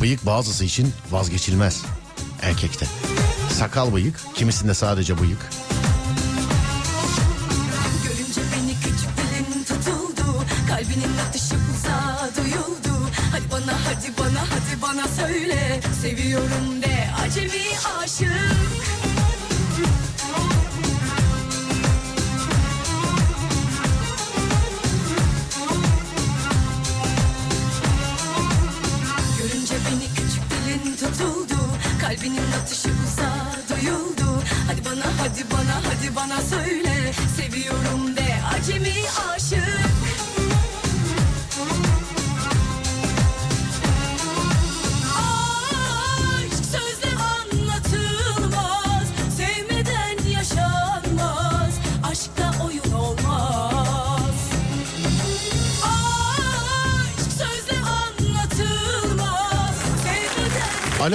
[0.00, 1.82] Bıyık bazısı için vazgeçilmez
[2.42, 2.86] erkekte.
[3.50, 5.63] Sakal bıyık, kimisinde sadece bıyık.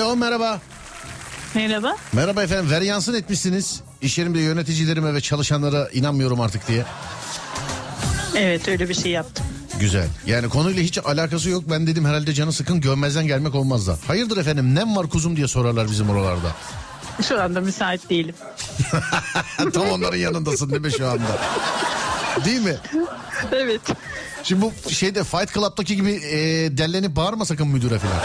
[0.09, 0.59] Alo merhaba.
[1.55, 1.95] Merhaba.
[2.13, 2.71] Merhaba efendim.
[2.71, 3.81] Veryansın etmişsiniz.
[4.01, 6.85] İş yerimde yöneticilerime ve çalışanlara inanmıyorum artık diye.
[8.35, 9.45] Evet öyle bir şey yaptım.
[9.79, 10.07] Güzel.
[10.25, 11.63] Yani konuyla hiç alakası yok.
[11.69, 13.97] Ben dedim herhalde canı sıkın görmezden gelmek olmaz da.
[14.07, 16.55] Hayırdır efendim nem var kuzum diye sorarlar bizim oralarda.
[17.27, 18.35] Şu anda müsait değilim.
[19.73, 21.39] Tam onların yanındasın değil mi şu anda?
[22.45, 22.75] Değil mi?
[23.51, 23.81] Evet.
[24.43, 26.37] Şimdi bu şeyde Fight Club'daki gibi e,
[26.77, 28.21] dellenip bağırma sakın müdüre falan.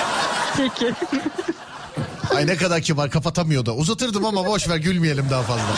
[0.56, 0.94] Peki.
[2.36, 3.74] Ay ne kadar kibar kapatamıyor da.
[3.74, 5.76] Uzatırdım ama boş ver gülmeyelim daha fazla.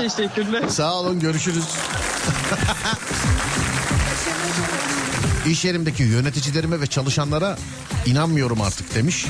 [0.00, 0.68] Teşekkürler.
[0.68, 1.64] Sağ olun görüşürüz.
[5.46, 7.58] İş yerimdeki yöneticilerime ve çalışanlara
[8.06, 9.26] inanmıyorum artık demiş.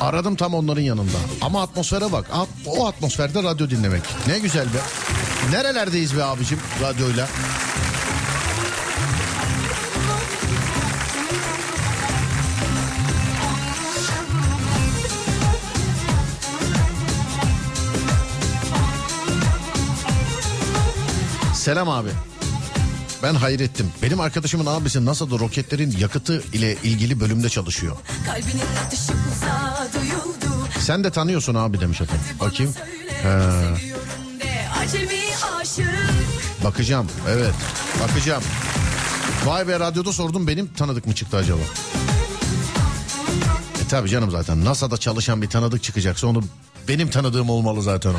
[0.00, 1.18] Aradım tam onların yanında.
[1.40, 2.26] Ama atmosfere bak.
[2.66, 4.02] O atmosferde radyo dinlemek.
[4.26, 4.78] Ne güzel be.
[5.50, 7.28] Nerelerdeyiz be abicim radyoyla?
[21.68, 22.08] Selam abi.
[23.22, 23.92] Ben Hayrettim.
[24.02, 27.96] Benim arkadaşımın abisi NASA'da roketlerin yakıtı ile ilgili bölümde çalışıyor.
[30.78, 32.24] Sen de tanıyorsun abi demiş efendim.
[32.40, 32.74] Bakayım.
[35.60, 35.86] Aşık.
[36.64, 37.06] bakacağım.
[37.28, 37.54] Evet.
[38.02, 38.42] Bakacağım.
[39.44, 41.62] Vay be radyoda sordum benim tanıdık mı çıktı acaba?
[43.84, 46.44] E tabi canım zaten NASA'da çalışan bir tanıdık çıkacaksa onu
[46.88, 48.18] benim tanıdığım olmalı zaten o.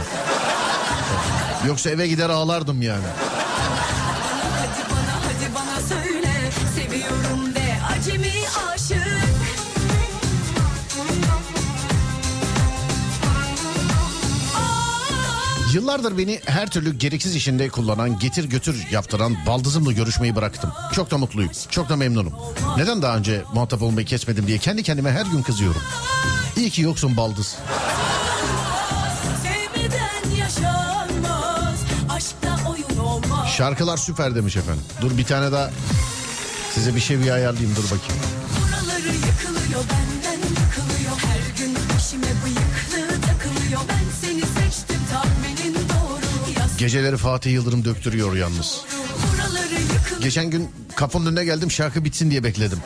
[1.68, 3.06] Yoksa eve gider ağlardım yani.
[7.10, 8.32] Seviyorum de acemi
[8.74, 9.08] aşık.
[15.74, 20.72] Yıllardır beni her türlü gereksiz işinde kullanan, getir götür yaptıran baldızımla görüşmeyi bıraktım.
[20.94, 22.34] Çok da mutluyum, çok da memnunum.
[22.78, 25.82] Neden daha önce muhatap olmayı kesmedim diye kendi kendime her gün kızıyorum.
[26.58, 27.58] İyi ki yoksun baldız.
[33.58, 34.84] Şarkılar süper demiş efendim.
[35.02, 35.70] Dur bir tane daha
[36.76, 38.22] size bir şey bir ayarlayayım dur bakayım.
[38.62, 41.18] Buraları yıkılıyor benden yıkılıyor.
[41.18, 43.82] Her gün peşime bıyıklı takılıyor.
[43.90, 46.60] Ben seni seçtim tahminin doğru.
[46.60, 48.82] Yaz Geceleri Fatih Yıldırım döktürüyor yalnız.
[49.94, 50.22] yıkılıyor.
[50.22, 52.80] Geçen gün kapının önüne geldim şarkı bitsin diye bekledim.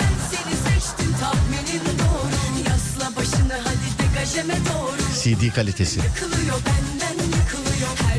[0.00, 2.68] Ben seni seçtim tahminin doğru.
[2.68, 5.02] Yasla başını hadi degajeme doğru.
[5.22, 5.98] CD kalitesi.
[6.00, 6.91] Yıkılıyor benden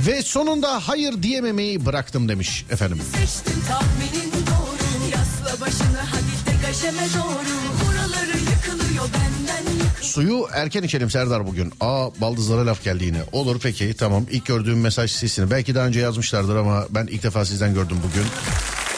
[0.07, 3.01] Ve sonunda hayır diyememeyi bıraktım demiş efendim.
[3.17, 5.11] seçtim tahminin doğru.
[5.11, 7.53] Yasla başını hadi degajeme doğru.
[7.85, 10.01] Buraları yıkılıyor benden yıkılıyor.
[10.01, 11.73] Suyu erken içelim Serdar bugün.
[11.81, 13.21] Aa baldızlara laf geldi yine.
[13.31, 14.25] Olur peki tamam.
[14.31, 15.51] İlk gördüğüm mesaj sizsiniz.
[15.51, 18.25] Belki daha önce yazmışlardır ama ben ilk defa sizden gördüm bugün.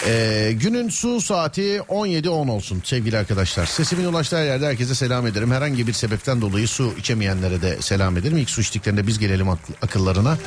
[0.07, 3.65] Ee, günün su saati 17.10 olsun sevgili arkadaşlar.
[3.65, 5.51] Sesimin ulaştığı yerde herkese selam ederim.
[5.51, 8.37] Herhangi bir sebepten dolayı su içemeyenlere de selam ederim.
[8.37, 10.37] İlk su içtiklerinde biz gelelim ak- akıllarına.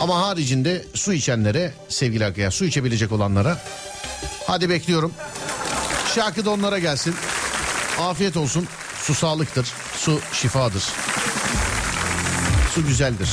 [0.00, 3.58] Ama haricinde su içenlere sevgili arkadaşlar su içebilecek olanlara
[4.46, 5.12] hadi bekliyorum.
[6.14, 7.14] Şarkı da onlara gelsin.
[8.00, 8.66] Afiyet olsun.
[9.02, 9.66] Su sağlıktır.
[9.96, 10.84] Su şifadır.
[12.74, 13.28] Su güzeldir.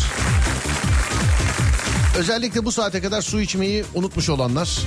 [2.17, 4.79] Özellikle bu saate kadar su içmeyi unutmuş olanlar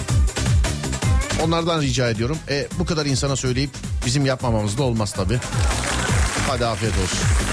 [1.44, 2.38] onlardan rica ediyorum.
[2.48, 3.70] E, bu kadar insana söyleyip
[4.06, 5.38] bizim yapmamamız da olmaz tabii.
[6.48, 7.43] Hadi afiyet olsun.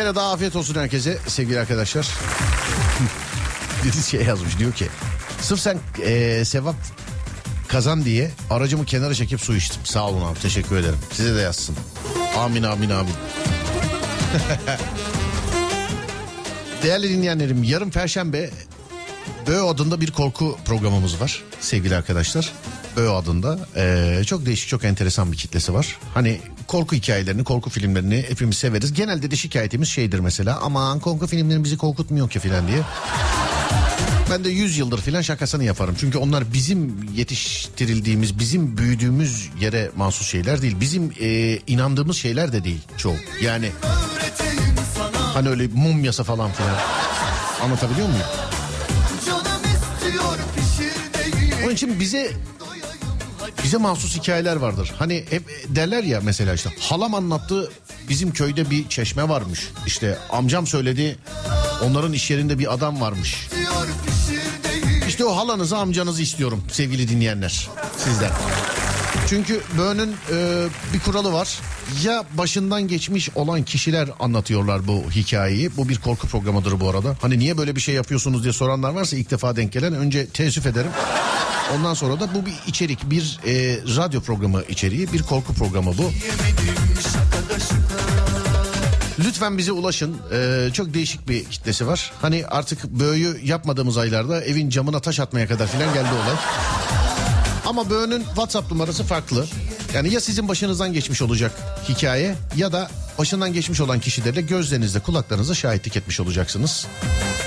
[0.00, 2.08] Kere daha afiyet olsun herkese sevgili arkadaşlar.
[3.84, 4.88] Birisi şey yazmış diyor ki
[5.40, 6.74] sırf sen eee, sevap
[7.68, 9.80] kazan diye aracımı kenara çekip su içtim.
[9.84, 10.98] Sağ olun abi teşekkür ederim.
[11.12, 11.76] Size de yazsın.
[12.38, 13.12] Amin amin amin.
[16.82, 18.50] Değerli dinleyenlerim yarın Perşembe
[19.46, 22.52] Böğ adında bir korku programımız var sevgili arkadaşlar.
[22.96, 25.98] Böğ adında Ee, çok değişik çok enteresan bir kitlesi var.
[26.14, 26.40] Hani
[26.70, 28.92] korku hikayelerini korku filmlerini hepimiz severiz.
[28.92, 32.78] Genelde de şikayetimiz şeydir mesela aman korku filmleri bizi korkutmuyor ki filan diye.
[34.30, 35.96] Ben de 100 yıldır filan şakasını yaparım.
[36.00, 40.76] Çünkü onlar bizim yetiştirildiğimiz, bizim büyüdüğümüz yere mahsus şeyler değil.
[40.80, 43.16] Bizim e, inandığımız şeyler de değil çoğu.
[43.42, 43.70] Yani
[45.14, 46.76] hani öyle mumyası falan filan.
[47.62, 48.26] Anlatabiliyor muyum?
[51.64, 52.32] Onun için bize
[53.64, 54.92] bize mahsus hikayeler vardır.
[54.98, 57.70] Hani hep derler ya mesela işte halam anlattı
[58.08, 59.68] bizim köyde bir çeşme varmış.
[59.86, 61.18] İşte amcam söyledi
[61.84, 63.48] onların iş yerinde bir adam varmış.
[65.08, 68.30] İşte o halanızı amcanızı istiyorum sevgili dinleyenler sizden.
[69.28, 71.58] Çünkü Böğün'ün e, bir kuralı var.
[72.04, 75.76] Ya başından geçmiş olan kişiler anlatıyorlar bu hikayeyi.
[75.76, 77.16] Bu bir korku programıdır bu arada.
[77.22, 80.66] Hani niye böyle bir şey yapıyorsunuz diye soranlar varsa ilk defa denk gelen önce teessüf
[80.66, 80.90] ederim.
[81.76, 83.52] Ondan sonra da bu bir içerik, bir e,
[83.96, 86.10] radyo programı içeriği, bir korku programı bu.
[89.18, 90.16] Lütfen bize ulaşın.
[90.32, 92.12] Ee, çok değişik bir kitlesi var.
[92.22, 96.36] Hani artık böğü yapmadığımız aylarda evin camına taş atmaya kadar filan geldi olay.
[97.66, 99.46] Ama böğünün WhatsApp numarası farklı.
[99.94, 101.52] Yani ya sizin başınızdan geçmiş olacak
[101.88, 106.86] hikaye ya da başından geçmiş olan kişilerle gözlerinizle kulaklarınızla şahitlik etmiş olacaksınız.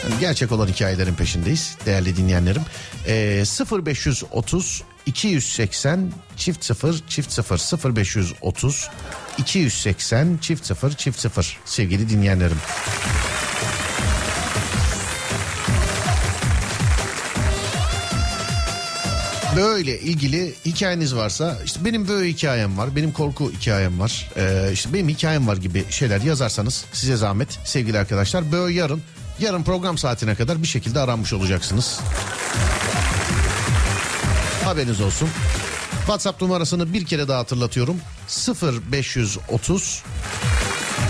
[0.04, 2.62] Yani gerçek olan hikayelerin peşindeyiz değerli dinleyenlerim.
[3.08, 3.44] Ee,
[3.86, 8.90] 0530 280 çift 0 çift 0 0530
[9.38, 12.58] 280 çift 0 çift 0 sevgili dinleyenlerim.
[19.56, 24.94] Böyle ilgili hikayeniz varsa işte benim böyle hikayem var benim korku hikayem var ee, işte
[24.94, 29.02] benim hikayem var gibi şeyler yazarsanız size zahmet sevgili arkadaşlar böyle yarın
[29.40, 32.00] yarın program saatine kadar bir şekilde aranmış olacaksınız.
[34.64, 35.30] Haberiniz olsun.
[35.98, 37.98] WhatsApp numarasını bir kere daha hatırlatıyorum.
[38.92, 40.04] 0530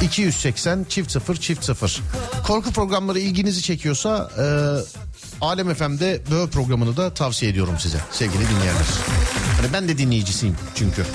[0.01, 2.01] 280 çift 0 çift 0.
[2.47, 4.45] Korku programları ilginizi çekiyorsa e,
[5.41, 8.85] Alem FM'de böyle programını da tavsiye ediyorum size sevgili dinleyenler.
[9.61, 11.05] Hani ben de dinleyicisiyim çünkü.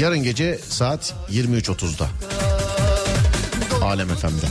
[0.00, 2.08] Yarın gece saat 23.30'da.
[3.82, 4.46] Alem FM'de.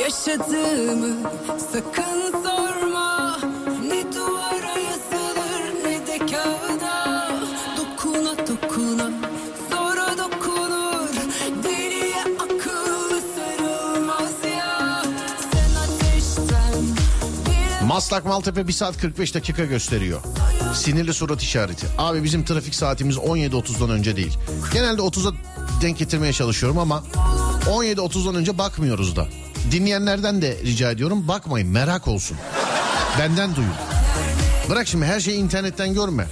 [0.00, 1.30] Yaşadığımı
[1.72, 2.41] sakın
[17.92, 20.20] Maslak Maltepe 1 saat 45 dakika gösteriyor.
[20.74, 21.86] Sinirli surat işareti.
[21.98, 24.38] Abi bizim trafik saatimiz 17.30'dan önce değil.
[24.72, 25.32] Genelde 30'a
[25.82, 27.04] denk getirmeye çalışıyorum ama
[27.66, 29.26] 17.30'dan önce bakmıyoruz da.
[29.70, 32.36] Dinleyenlerden de rica ediyorum bakmayın merak olsun.
[33.18, 33.74] Benden duyun.
[34.70, 36.26] Bırak şimdi her şeyi internetten görme.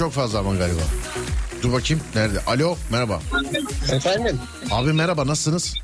[0.00, 0.80] Çok fazla ama galiba.
[1.62, 2.44] Dur bakayım nerede?
[2.46, 3.20] Alo merhaba.
[3.92, 4.38] Efendim?
[4.70, 5.74] Abi merhaba nasılsınız?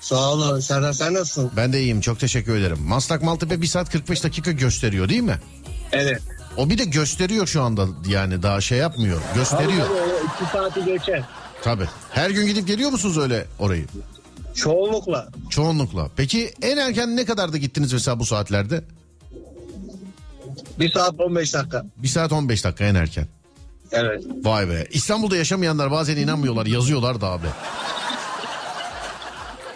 [0.00, 0.60] Sağ olun.
[0.60, 1.50] Serdar sen nasılsın?
[1.56, 2.78] Ben de iyiyim çok teşekkür ederim.
[2.80, 5.38] Maslak Maltepe 1 saat 45 dakika gösteriyor değil mi?
[5.92, 6.22] Evet.
[6.56, 9.20] O bir de gösteriyor şu anda yani daha şey yapmıyor.
[9.34, 9.86] Gösteriyor.
[9.86, 11.24] Tabii, tabii, iki saati geçer.
[11.64, 11.88] Tabii.
[12.10, 13.84] Her gün gidip geliyor musunuz öyle orayı?
[14.54, 15.28] Çoğunlukla.
[15.50, 16.10] Çoğunlukla.
[16.16, 18.84] Peki en erken ne kadar da gittiniz mesela bu saatlerde?
[20.78, 21.84] Bir saat 15 dakika.
[21.96, 23.26] 1 saat 15 dakika en erken.
[23.92, 24.24] Evet.
[24.42, 24.86] Vay be.
[24.90, 27.46] İstanbul'da yaşamayanlar bazen inanmıyorlar yazıyorlar da abi.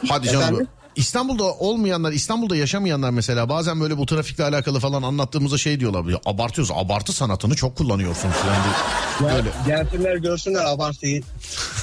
[0.09, 0.43] Hadi canım.
[0.43, 0.69] Efendim?
[0.97, 6.05] İstanbul'da olmayanlar, İstanbul'da yaşamayanlar mesela bazen böyle bu trafikle alakalı falan anlattığımızda şey diyorlar.
[6.05, 6.73] Ya, abartıyoruz.
[6.77, 8.35] Abartı sanatını çok kullanıyorsunuz.
[8.47, 9.51] Yani Ya, böyle.
[9.67, 11.23] Gelsinler görsünler abartıyı.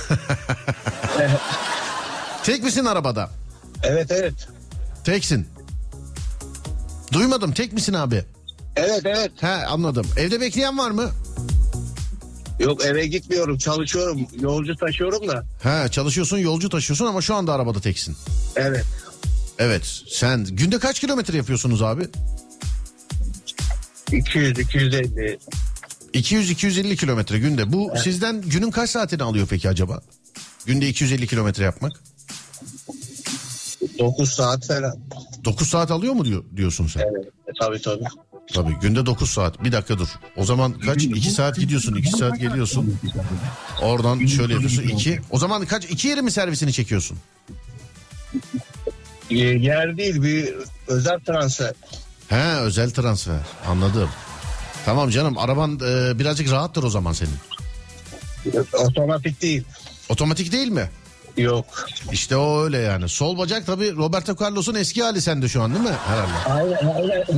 [2.43, 3.29] Tek misin arabada?
[3.83, 4.33] Evet evet.
[5.03, 5.47] Teksin.
[7.13, 7.51] Duymadım.
[7.51, 8.25] Tek misin abi?
[8.75, 9.31] Evet evet.
[9.41, 10.05] He anladım.
[10.17, 11.09] Evde bekleyen var mı?
[12.59, 14.27] Yok eve gitmiyorum çalışıyorum.
[14.39, 15.43] Yolcu taşıyorum da.
[15.63, 18.15] He çalışıyorsun yolcu taşıyorsun ama şu anda arabada teksin.
[18.55, 18.85] Evet.
[19.59, 22.07] Evet sen günde kaç kilometre yapıyorsunuz abi?
[24.11, 25.39] 200 250
[26.13, 27.73] 200-250 kilometre günde.
[27.73, 30.01] Bu sizden günün kaç saatini alıyor peki acaba?
[30.65, 31.91] Günde 250 kilometre yapmak.
[33.99, 34.99] 9 saat falan.
[35.45, 37.01] 9 saat alıyor mu diyor, diyorsun sen?
[37.01, 37.27] Evet.
[37.47, 38.03] E, tabii tabii.
[38.53, 39.63] Tabii günde 9 saat.
[39.63, 40.07] Bir dakika dur.
[40.35, 41.03] O zaman kaç?
[41.03, 42.99] 2 saat gidiyorsun, 2 saat geliyorsun.
[43.81, 45.21] Oradan şöyle yapıyorsun 2.
[45.29, 45.85] O zaman kaç?
[45.85, 47.17] 2 yeri mi servisini çekiyorsun?
[49.29, 50.53] E, Yer değil bir
[50.87, 51.73] özel transfer.
[52.29, 53.39] He özel transfer.
[53.67, 54.09] Anladım.
[54.85, 57.33] Tamam canım araban e, birazcık rahattır o zaman senin.
[58.73, 59.63] Otomatik değil.
[60.09, 60.89] Otomatik değil mi?
[61.37, 61.65] Yok.
[62.11, 63.09] İşte o öyle yani.
[63.09, 65.95] Sol bacak tabii Roberto Carlos'un eski hali sende şu an değil mi?
[66.07, 66.31] Herhalde.
[66.49, 67.23] Aynen aynen.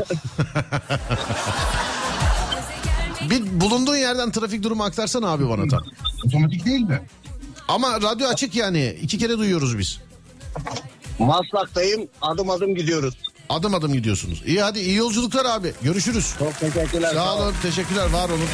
[3.30, 5.84] Bir bulunduğun yerden trafik durumu aktarsana abi bana tam.
[6.26, 7.02] Otomatik değil mi?
[7.68, 8.98] Ama radyo açık yani.
[9.02, 10.00] iki kere duyuyoruz biz.
[11.20, 13.18] Maslak'tayım adım adım gidiyoruz.
[13.50, 14.44] Adım adım gidiyorsunuz.
[14.46, 15.74] İyi hadi iyi yolculuklar abi.
[15.82, 16.34] Görüşürüz.
[16.40, 17.14] Çok teşekkürler.
[17.14, 18.48] Sağ olun teşekkürler var olun.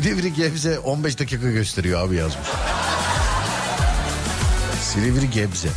[0.00, 2.48] Silivri Gebze 15 dakika gösteriyor abi yazmış.
[4.82, 5.68] Silivri Gebze.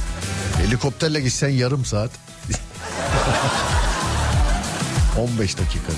[0.57, 2.11] Helikopterle gitsen yarım saat.
[5.17, 5.93] 15 dakika.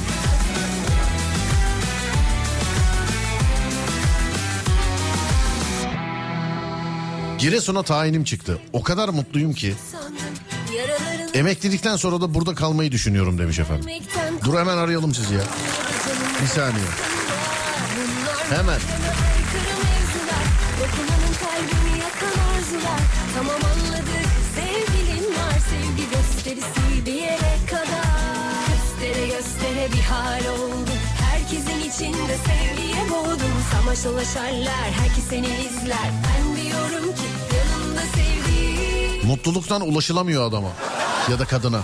[7.39, 8.59] Giresun'a tayinim çıktı.
[8.73, 9.73] O kadar mutluyum ki.
[11.33, 13.89] Emeklilikten sonra da burada kalmayı düşünüyorum demiş efendim.
[14.45, 15.41] Dur hemen arayalım sizi ya.
[16.41, 17.14] Bir saniye.
[18.49, 18.79] Hemen.
[23.35, 30.91] Tamam anladık sevgilin var Sevgi gösterisi bir yere kadar Göstere göstere bir hal oldu
[31.21, 40.49] Herkesin içinde sevgiye boğdum Samaşalaşarlar herkes seni izler Ben diyorum ki yanımda sevdiğim Mutluluktan ulaşılamıyor
[40.49, 40.69] adama
[41.31, 41.81] ya da kadına.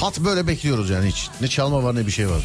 [0.00, 1.28] Hat böyle bekliyoruz yani hiç.
[1.40, 2.42] Ne çalma var ne bir şey var.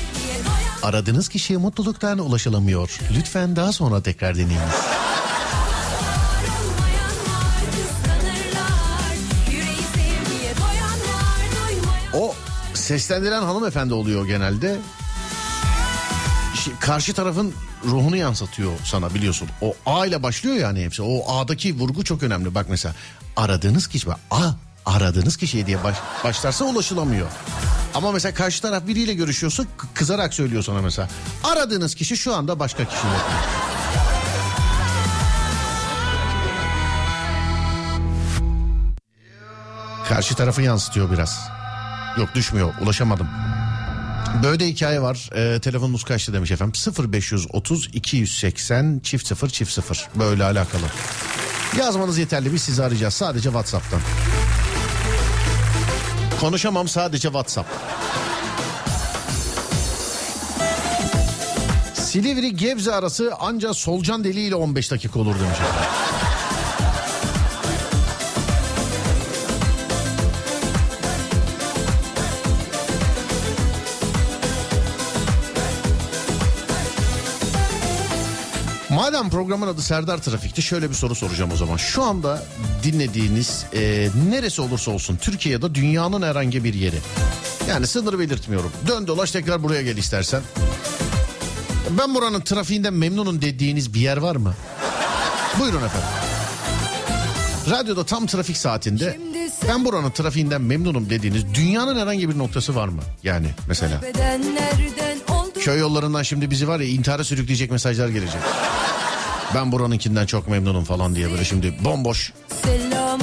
[0.84, 3.00] Aradığınız kişiye mutluluktan ulaşılamıyor.
[3.18, 4.76] Lütfen daha sonra tekrar deneyiniz.
[12.14, 12.36] O
[12.74, 14.78] seslendiren hanımefendi oluyor genelde.
[16.80, 17.54] Karşı tarafın
[17.86, 19.50] ruhunu yansıtıyor sana biliyorsun.
[19.62, 21.02] O A ile başlıyor yani hepsi.
[21.02, 22.56] O A'daki vurgu çok önemli.
[22.56, 22.96] Bak mesela
[23.36, 24.52] aradığınız kişi A
[24.86, 27.28] aradığınız kişiye diye baş, başlarsa ulaşılamıyor.
[27.94, 29.64] Ama mesela karşı taraf biriyle görüşüyorsa
[29.94, 31.10] kızarak söylüyor sana mesela.
[31.44, 33.18] Aradığınız kişi şu anda başka kişiyle.
[40.10, 41.40] Karşı tarafı yansıtıyor biraz.
[42.18, 43.28] Yok düşmüyor ulaşamadım.
[44.44, 45.30] Böyle hikaye var.
[45.36, 46.74] Ee, telefonunuz kaçtı demiş efendim.
[47.14, 50.08] 0530 280 çift 0 çift 0.
[50.16, 50.84] Böyle alakalı.
[51.78, 54.00] Yazmanız yeterli biz sizi arayacağız sadece WhatsApp'tan.
[56.40, 57.70] Konuşamam sadece WhatsApp.
[61.94, 65.58] Silivri Gebze arası ancak solucan deliğiyle 15 dakika olur demiş
[79.08, 81.78] Madem programın adı Serdar Trafik'ti şöyle bir soru soracağım o zaman.
[81.78, 82.44] Şu anda
[82.84, 86.96] dinlediğiniz e, neresi olursa olsun Türkiye ya da dünyanın herhangi bir yeri.
[87.70, 88.72] Yani sınır belirtmiyorum.
[88.88, 90.42] Dön dolaş tekrar buraya gel istersen.
[91.98, 94.54] Ben buranın trafiğinden memnunum dediğiniz bir yer var mı?
[95.60, 96.10] Buyurun efendim.
[97.70, 99.20] Radyoda tam trafik saatinde
[99.68, 103.02] ben buranın trafiğinden memnunum dediğiniz dünyanın herhangi bir noktası var mı?
[103.24, 104.02] Yani mesela.
[105.60, 108.42] Köy yollarından şimdi bizi var ya intihara sürükleyecek mesajlar gelecek.
[109.56, 112.34] Ben buranınkinden çok memnunum falan diye böyle şimdi bomboş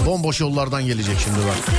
[0.06, 1.76] bomboş yollardan gelecek şimdi bak.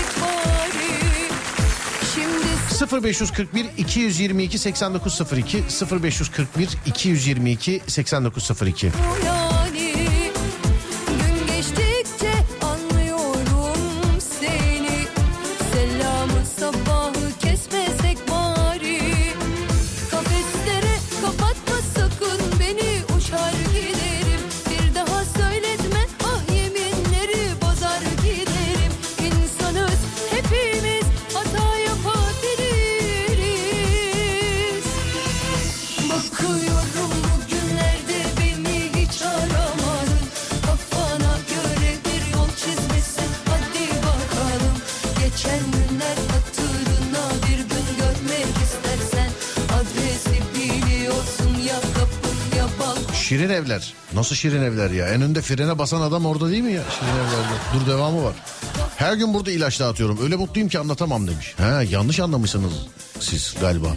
[2.79, 5.63] Şimdi 0541 222 8902
[6.01, 8.91] 0541 222 8902
[54.25, 55.07] Nasıl şirin evler ya?
[55.07, 56.83] En önde frene basan adam orada değil mi ya?
[56.99, 57.55] Şirin evlerde.
[57.73, 58.33] Dur devamı var.
[58.95, 60.19] Her gün burada ilaç dağıtıyorum.
[60.23, 61.55] Öyle mutluyum ki anlatamam demiş.
[61.57, 62.73] Ha yanlış anlamışsınız
[63.19, 63.87] siz galiba.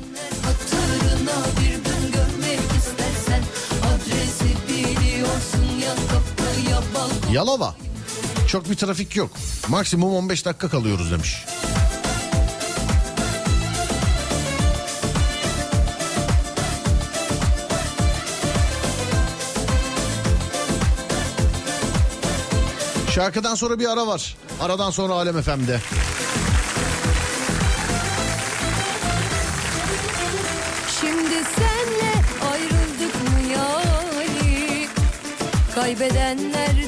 [7.32, 7.74] Yalova.
[8.48, 9.30] Çok bir trafik yok.
[9.68, 11.44] Maksimum 15 dakika kalıyoruz demiş.
[23.18, 24.36] Şarkıdan sonra bir ara var.
[24.60, 25.80] Aradan sonra Alem FM'de.
[31.00, 32.12] Şimdi senle
[32.50, 34.86] ayrıldık mı yani
[35.74, 36.87] Kaybedenlerden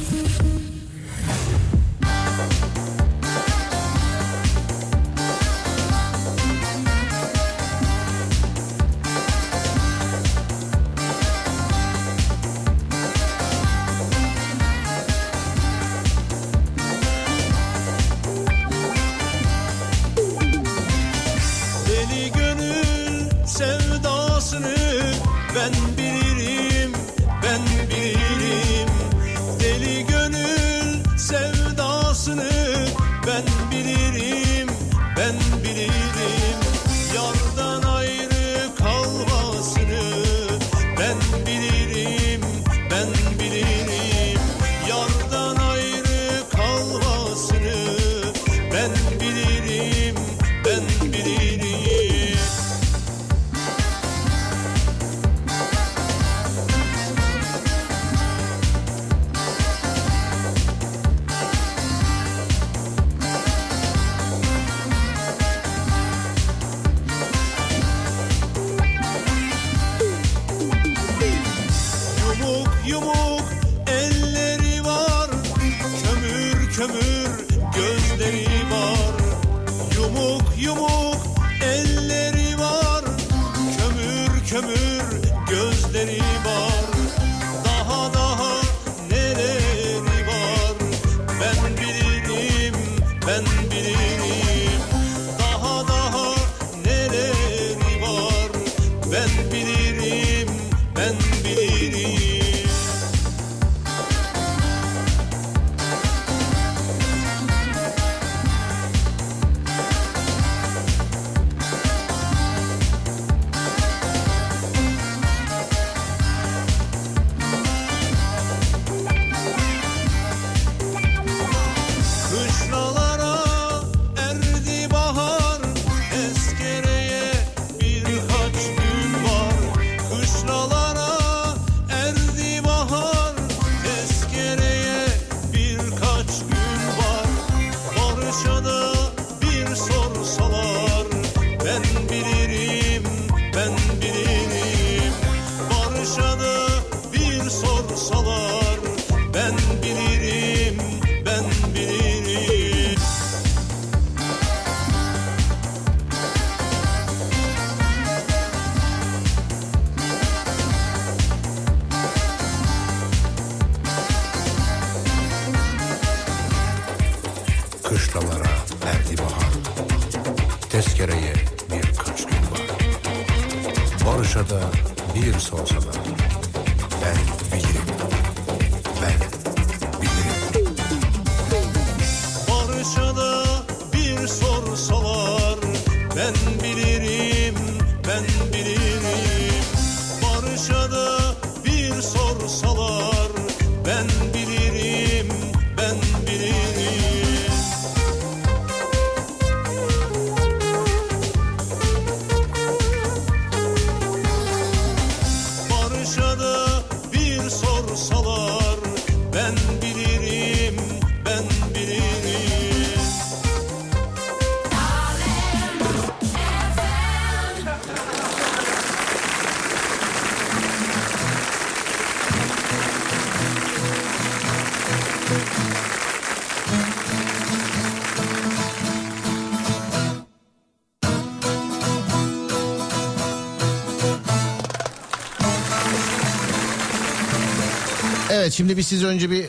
[238.51, 239.45] Evet şimdi biz size önce bir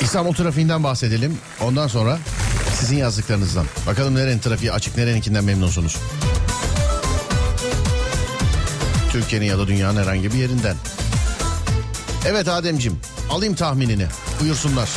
[0.00, 1.38] İstanbul trafiğinden bahsedelim.
[1.60, 2.18] Ondan sonra
[2.74, 3.66] sizin yazdıklarınızdan.
[3.86, 5.96] Bakalım nerenin trafiği açık, nereninkinden memnunsunuz.
[9.12, 10.76] Türkiye'nin ya da dünyanın herhangi bir yerinden.
[12.26, 14.06] Evet Ademcim alayım tahminini.
[14.40, 14.90] Buyursunlar.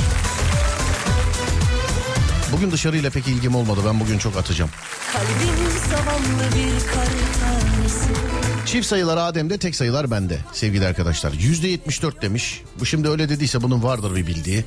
[2.51, 3.79] Bugün dışarıyla pek ilgim olmadı.
[3.87, 4.71] Ben bugün çok atacağım.
[5.13, 7.07] Kalbim zavallı bir kar
[7.39, 11.33] tanesi Çift sayılar Adem'de tek sayılar bende sevgili arkadaşlar.
[11.33, 12.61] Yüzde 74 demiş.
[12.79, 14.65] Bu şimdi öyle dediyse bunun vardır bir bildiği.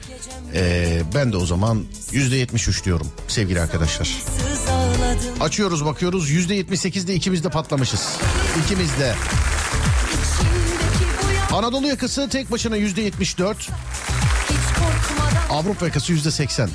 [0.54, 4.08] Ee, ben de o zaman yüzde 73 diyorum sevgili arkadaşlar.
[5.40, 8.08] Açıyoruz bakıyoruz yüzde 78'de ikimiz de patlamışız.
[8.64, 9.14] İkimiz de.
[11.52, 13.58] Anadolu yakası tek başına yüzde 74.
[13.58, 13.68] hiç
[14.78, 16.70] korkmadan Avrupa yakası yüzde 80.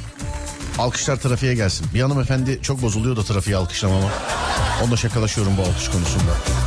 [0.80, 1.88] Alkışlar trafiğe gelsin.
[1.94, 4.12] Bir hanımefendi çok bozuluyor da trafiğe alkışlamama.
[4.84, 6.63] Onunla şakalaşıyorum bu alkış konusunda.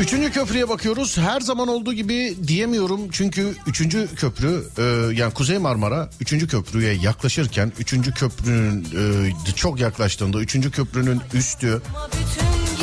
[0.00, 1.18] Üçüncü köprüye bakıyoruz.
[1.18, 3.00] Her zaman olduğu gibi diyemiyorum.
[3.10, 4.82] Çünkü üçüncü köprü e,
[5.14, 8.86] yani Kuzey Marmara üçüncü köprüye yaklaşırken üçüncü köprünün
[9.48, 11.82] e, çok yaklaştığında üçüncü köprünün üstü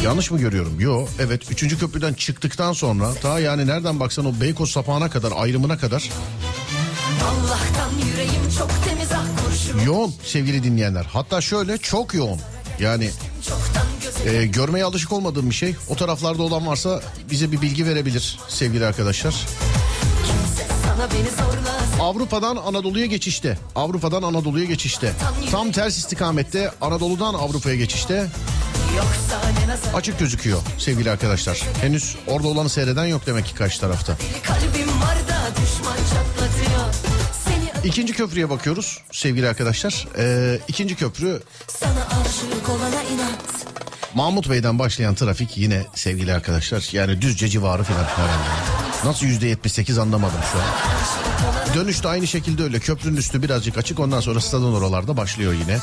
[0.03, 0.79] yanlış mı görüyorum?
[0.79, 5.77] Yo evet üçüncü köprüden çıktıktan sonra ta yani nereden baksan o Beykoz sapağına kadar ayrımına
[5.77, 6.09] kadar
[7.23, 7.57] ah
[9.85, 11.03] yoğun sevgili dinleyenler.
[11.03, 12.39] Hatta şöyle çok yoğun.
[12.79, 13.09] Yani
[14.27, 15.75] çoktan gözüm e, görmeye alışık olmadığım bir şey.
[15.89, 17.01] O taraflarda olan varsa
[17.31, 19.45] bize bir bilgi verebilir sevgili arkadaşlar.
[21.99, 23.57] Avrupa'dan Anadolu'ya geçişte.
[23.75, 25.13] Avrupa'dan Anadolu'ya geçişte.
[25.51, 28.27] Tam ters istikamette Anadolu'dan Avrupa'ya geçişte
[29.93, 31.63] açık gözüküyor sevgili arkadaşlar.
[31.81, 34.17] Henüz orada olanı seyreden yok demek ki karşı tarafta.
[37.83, 40.07] İkinci köprüye bakıyoruz sevgili arkadaşlar.
[40.17, 43.66] Ee, ikinci köprü sana aşık olana inat
[44.15, 46.89] Mahmut Bey'den başlayan trafik yine sevgili arkadaşlar.
[46.91, 48.49] Yani Düzce civarı falan herhalde.
[49.05, 50.65] Nasıl yüzde yetmiş sekiz anlamadım şu an.
[51.75, 52.79] Dönüşte aynı şekilde öyle.
[52.79, 55.77] Köprünün üstü birazcık açık ondan sonra stadın oralarda başlıyor yine.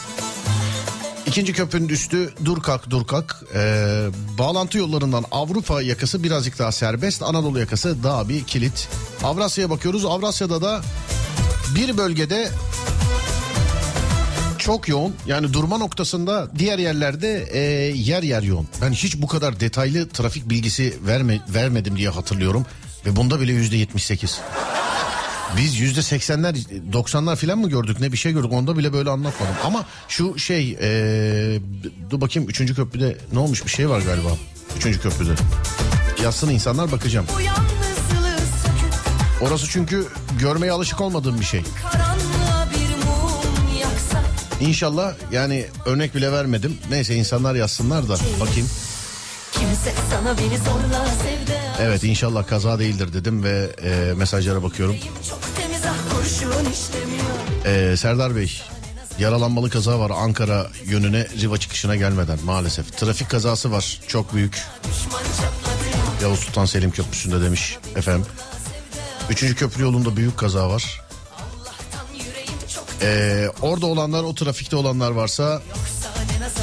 [1.27, 3.37] İkinci köprünün üstü dur kalk dur kalk.
[3.55, 4.07] Ee,
[4.39, 7.23] bağlantı yollarından Avrupa yakası birazcık daha serbest.
[7.23, 8.89] Anadolu yakası daha bir kilit.
[9.25, 10.05] Avrasya'ya bakıyoruz.
[10.05, 10.81] Avrasya'da da
[11.75, 12.49] bir bölgede
[14.65, 15.15] çok yoğun.
[15.27, 17.61] Yani durma noktasında diğer yerlerde e,
[17.97, 18.69] yer yer yoğun.
[18.83, 22.67] Ben hiç bu kadar detaylı trafik bilgisi verme, vermedim diye hatırlıyorum.
[23.07, 24.41] Ve bunda bile yüzde yetmiş sekiz.
[25.57, 26.57] Biz yüzde seksenler
[26.93, 29.55] doksanlar falan mı gördük ne bir şey gördük onda bile böyle anlatmadım.
[29.65, 31.59] Ama şu şey e,
[32.11, 34.29] dur bakayım üçüncü köprüde ne olmuş bir şey var galiba.
[34.77, 35.31] Üçüncü köprüde.
[36.23, 37.27] Yazsın insanlar bakacağım.
[39.41, 40.07] Orası çünkü
[40.39, 41.61] görmeye alışık olmadığım bir şey.
[41.61, 42.04] yaksak
[44.61, 46.79] İnşallah yani örnek bile vermedim.
[46.91, 48.69] Neyse insanlar yazsınlar da bakayım.
[51.81, 54.97] Evet inşallah kaza değildir dedim ve e, mesajlara bakıyorum.
[57.67, 58.63] Ah E, Serdar Bey
[59.19, 62.99] yaralanmalı kaza var Ankara yönüne Riva çıkışına gelmeden maalesef.
[62.99, 64.63] Trafik kazası var çok büyük.
[66.23, 68.27] Yavuz Sultan Selim Köprüsü'nde demiş efendim.
[69.31, 71.01] Üçüncü köprü yolunda büyük kaza var.
[73.05, 75.63] Yüreğim çok E, orada olanlar o trafikte olanlar varsa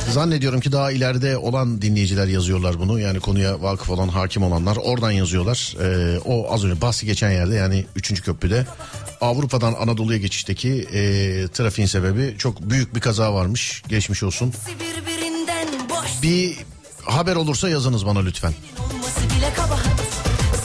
[0.09, 2.99] Zannediyorum ki daha ileride olan dinleyiciler yazıyorlar bunu.
[2.99, 5.75] Yani konuya vakıf olan, hakim olanlar oradan yazıyorlar.
[5.81, 8.21] Ee, o az önce bahsi geçen yerde yani 3.
[8.21, 8.65] köprüde
[9.21, 11.01] Avrupa'dan Anadolu'ya geçişteki e,
[11.47, 13.83] trafiğin sebebi çok büyük bir kaza varmış.
[13.87, 14.53] Geçmiş olsun.
[16.23, 16.57] Bir
[17.03, 18.53] haber olursa yazınız bana lütfen.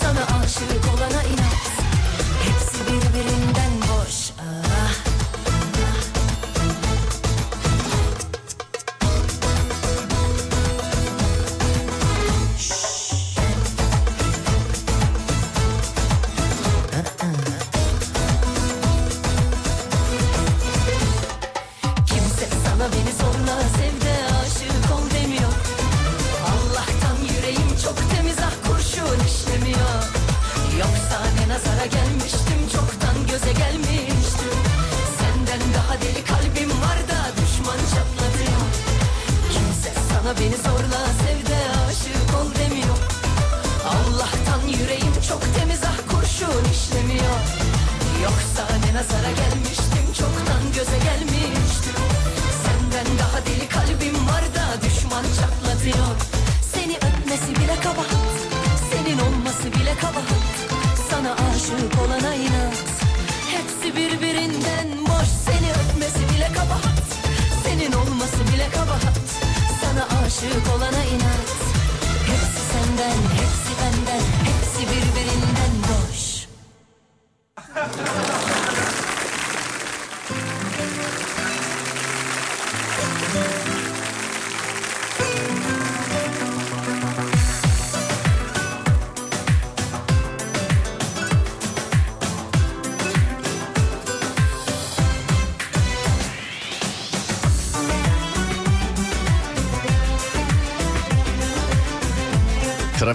[0.00, 1.66] Sana aşık olana inat
[2.42, 3.36] Hepsi birbirinden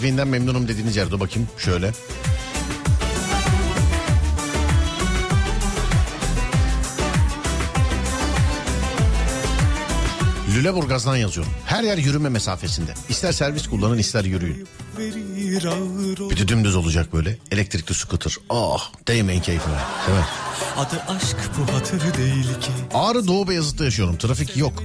[0.02, 1.91] Trafiğinden memnunum dediğiniz yerde bakayım şöyle.
[10.56, 11.52] Lüleburgaz'dan yazıyorum.
[11.66, 12.93] Her yer yürüme mesafesinde.
[13.10, 14.68] İster servis kullanın ister yürüyün.
[16.30, 17.38] Bir de dümdüz olacak böyle.
[17.52, 18.36] Elektrikli scooter.
[18.49, 19.74] Ah değmeyin keyfine.
[19.76, 20.26] Mi?
[20.78, 24.18] Adı aşk bu hatır değil ki Ağrı Doğu Beyazıt'ta yaşıyorum.
[24.18, 24.84] Trafik yok.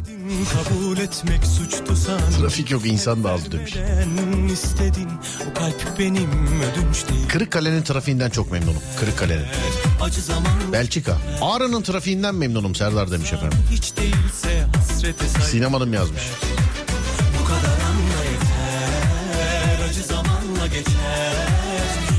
[0.52, 3.74] Kabul etmek suçtu san Trafik yok insan da az demiş.
[4.52, 5.08] İstedin
[5.50, 6.30] o kalp benim
[6.62, 8.82] ödünç değil Kırıkkale'nin trafiğinden çok memnunum.
[9.00, 9.46] Kırıkkale'nin.
[10.02, 11.16] Acı zaman Belçika.
[11.42, 13.58] Ağrı'nın trafiğinden memnunum Serdar demiş efendim.
[13.70, 16.22] hiç değilse hasrete Sinem Hanım yazmış.
[17.40, 21.32] Bu kadar anla yeter Acı zamanla geçer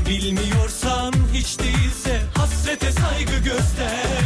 [0.08, 4.17] Bilmiyorsan hiç değilse hasrete saygı göster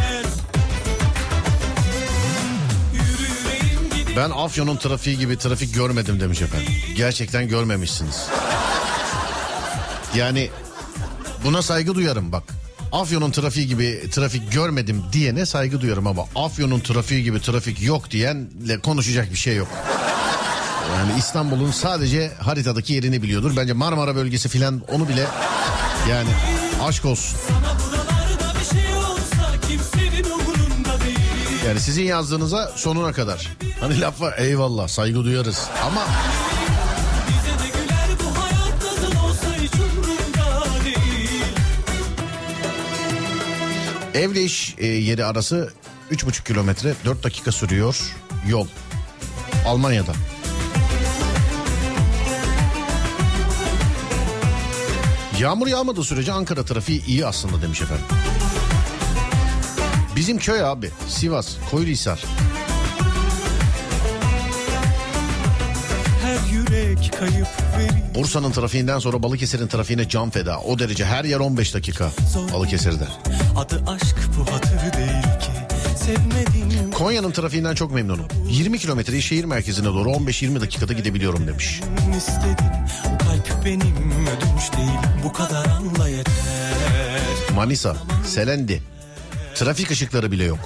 [4.16, 6.72] Ben Afyon'un trafiği gibi trafik görmedim demiş efendim.
[6.96, 8.28] Gerçekten görmemişsiniz.
[10.14, 10.50] Yani
[11.44, 12.42] buna saygı duyarım bak.
[12.92, 18.78] Afyon'un trafiği gibi trafik görmedim diyene saygı duyarım ama Afyon'un trafiği gibi trafik yok diyenle
[18.78, 19.68] konuşacak bir şey yok.
[20.96, 23.56] Yani İstanbul'un sadece haritadaki yerini biliyordur.
[23.56, 25.26] Bence Marmara bölgesi filan onu bile
[26.10, 26.28] yani
[26.82, 27.38] aşk olsun.
[31.72, 33.48] Yani sizin yazdığınıza sonuna kadar.
[33.80, 36.06] Hani lafa eyvallah saygı duyarız ama
[44.14, 45.72] evle iş e, yeri arası
[46.10, 48.14] 3,5 kilometre 4 dakika sürüyor
[48.48, 48.66] yol.
[49.66, 50.12] Almanya'da.
[55.38, 58.04] Yağmur yağmadığı sürece Ankara trafiği iyi aslında demiş efendim.
[60.22, 62.24] Bizim köy abi Sivas, Koyulhisar.
[68.14, 70.60] Bursa'nın trafiğinden sonra Balıkesir'in trafiğine can feda.
[70.60, 72.10] O derece her yer 15 dakika
[72.54, 73.04] Balıkesir'de.
[73.56, 75.52] Adı aşk bu hatır değil ki.
[76.94, 78.26] Konya'nın trafiğinden çok memnunum.
[78.48, 81.80] 20 kilometreyi şehir merkezine doğru 15-20 dakikada gidebiliyorum demiş.
[87.54, 87.96] Manisa,
[88.26, 88.82] Selendi,
[89.54, 90.58] Trafik ışıkları bile yok.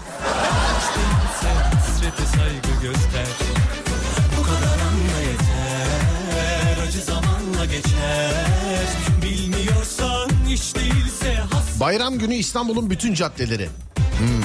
[11.80, 13.68] Bayram günü İstanbul'un bütün caddeleri.
[14.18, 14.43] Hmm,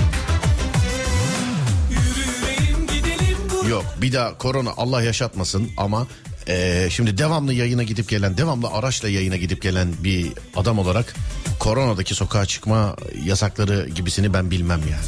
[3.69, 6.07] yok bir daha korona Allah yaşatmasın ama
[6.47, 11.15] eee, şimdi devamlı yayına gidip gelen, devamlı araçla yayına gidip gelen bir adam olarak
[11.61, 12.95] koronadaki sokağa çıkma
[13.25, 15.05] yasakları gibisini ben bilmem yani.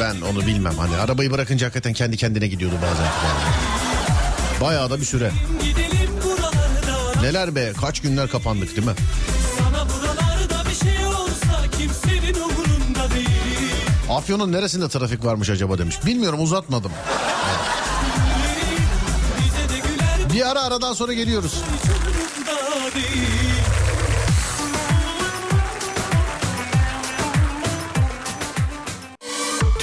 [0.00, 0.78] Ben onu bilmem.
[0.78, 3.06] Hani arabayı bırakınca hakikaten kendi kendine gidiyordu bazen.
[4.60, 5.30] Bayağı da bir süre.
[7.22, 8.94] Neler be kaç günler kapandık değil mi?
[14.10, 15.96] Afyon'un neresinde trafik varmış acaba demiş.
[16.06, 16.92] Bilmiyorum uzatmadım.
[20.32, 21.54] Bir ara aradan sonra geliyoruz.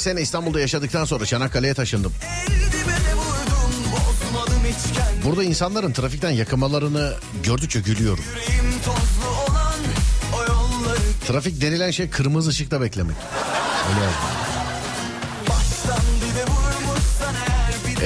[0.00, 2.12] 35 sene İstanbul'da yaşadıktan sonra Çanakkale'ye taşındım.
[5.24, 8.24] Burada insanların trafikten yakamalarını gördükçe gülüyorum.
[11.26, 13.16] Trafik denilen şey kırmızı ışıkta beklemek.
[13.88, 14.10] Öyle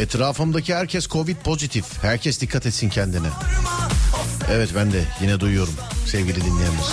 [0.00, 1.84] Etrafımdaki herkes Covid pozitif.
[2.02, 3.28] Herkes dikkat etsin kendine.
[4.50, 5.74] Evet ben de yine duyuyorum
[6.06, 6.84] sevgili dinleyenler.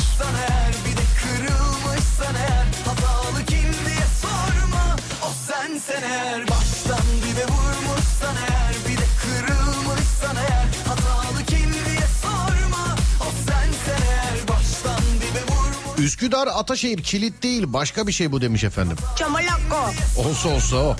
[16.21, 18.97] Üsküdar Ataşehir kilit değil başka bir şey bu demiş efendim.
[19.15, 19.91] Çamalako.
[20.17, 20.95] Olsa olsa o.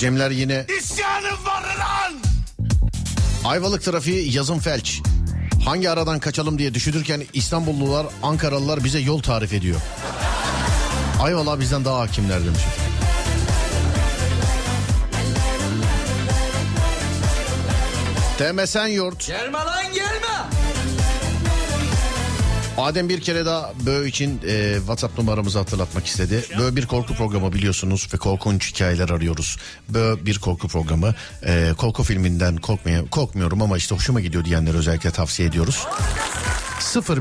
[0.00, 2.14] Acemler yine İsyanım var lan!
[3.44, 5.00] Ayvalık trafiği yazın felç.
[5.64, 9.80] Hangi aradan kaçalım diye düşünürken İstanbullular, Ankaralılar bize yol tarif ediyor.
[11.22, 12.60] Ayvalık bizden daha hakimler demiş.
[18.38, 19.26] Demesen yurt.
[19.26, 20.59] Gelme lan gelme.
[22.80, 26.44] Adem bir kere daha Böğ için e, WhatsApp numaramızı hatırlatmak istedi.
[26.58, 29.56] Böğ bir korku programı biliyorsunuz ve korkunç hikayeler arıyoruz.
[29.88, 31.14] Böğ bir korku programı.
[31.42, 35.86] E, korku filminden korkmaya, korkmuyorum ama işte hoşuma gidiyor diyenlere özellikle tavsiye ediyoruz.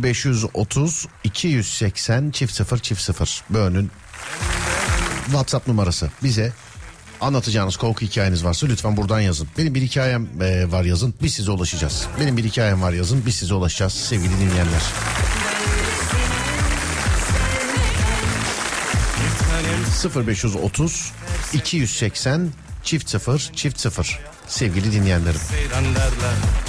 [0.03, 3.91] 0530 280 çift 0 çift 0 Böğ'ün
[5.26, 6.11] WhatsApp numarası.
[6.23, 6.53] Bize
[7.22, 9.48] anlatacağınız korku hikayeniz varsa lütfen buradan yazın.
[9.57, 11.14] Benim bir hikayem e, var yazın.
[11.22, 12.07] Biz size ulaşacağız.
[12.19, 13.23] Benim bir hikayem var yazın.
[13.26, 14.81] Biz size ulaşacağız sevgili dinleyenler.
[20.26, 21.11] 0530
[21.53, 22.49] 280
[22.84, 25.40] çift 0 çift 0 sevgili dinleyenlerim.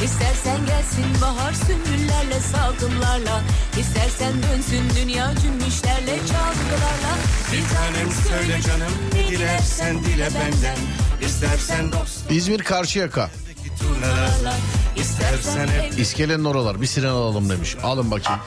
[0.05, 3.43] İstersen gelsin bahar sümbüllerle salkımlarla
[3.81, 7.17] İstersen dönsün dünya cümbüşlerle çalgılarla.
[7.53, 10.77] Bir tanem söyle canım ne dilersen dile benden.
[11.27, 13.31] İstersen dost İzmir Karşıyaka.
[14.97, 17.77] İstersen hep İskelenin oralar bir siren alalım demiş.
[17.83, 18.41] Alın bakayım.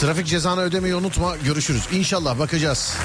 [0.00, 1.36] Trafik cezanı ödemeyi unutma.
[1.36, 1.82] Görüşürüz.
[1.92, 2.96] İnşallah bakacağız.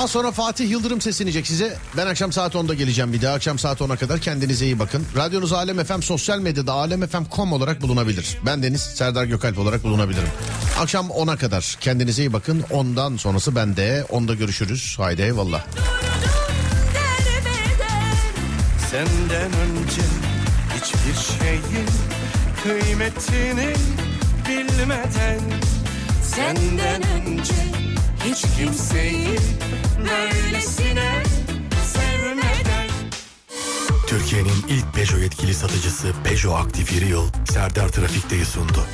[0.00, 1.76] Az sonra Fatih Yıldırım seslenecek size.
[1.96, 3.34] Ben akşam saat 10'da geleceğim bir daha.
[3.34, 5.06] Akşam saat 10'a kadar kendinize iyi bakın.
[5.16, 8.38] Radyonuz Alem FM sosyal medyada alemfm.com olarak bulunabilir.
[8.46, 10.28] Ben Deniz Serdar Gökalp olarak bulunabilirim.
[10.78, 12.64] Akşam 10'a kadar kendinize iyi bakın.
[12.70, 14.04] Ondan sonrası bende.
[14.08, 14.94] Onda görüşürüz.
[14.98, 15.64] Haydi eyvallah.
[18.90, 20.02] Senden önce
[20.76, 21.86] hiçbir şeyin
[22.62, 23.74] kıymetini
[24.48, 25.40] bilmeden
[26.22, 27.80] Senden önce
[28.24, 29.38] hiç kimseyi
[29.98, 31.22] böylesine
[34.06, 38.86] Türkiye'nin ilk Peugeot yetkili satıcısı Peugeot Aktif Yeri Yıl Serdar Trafik'teyi sundu.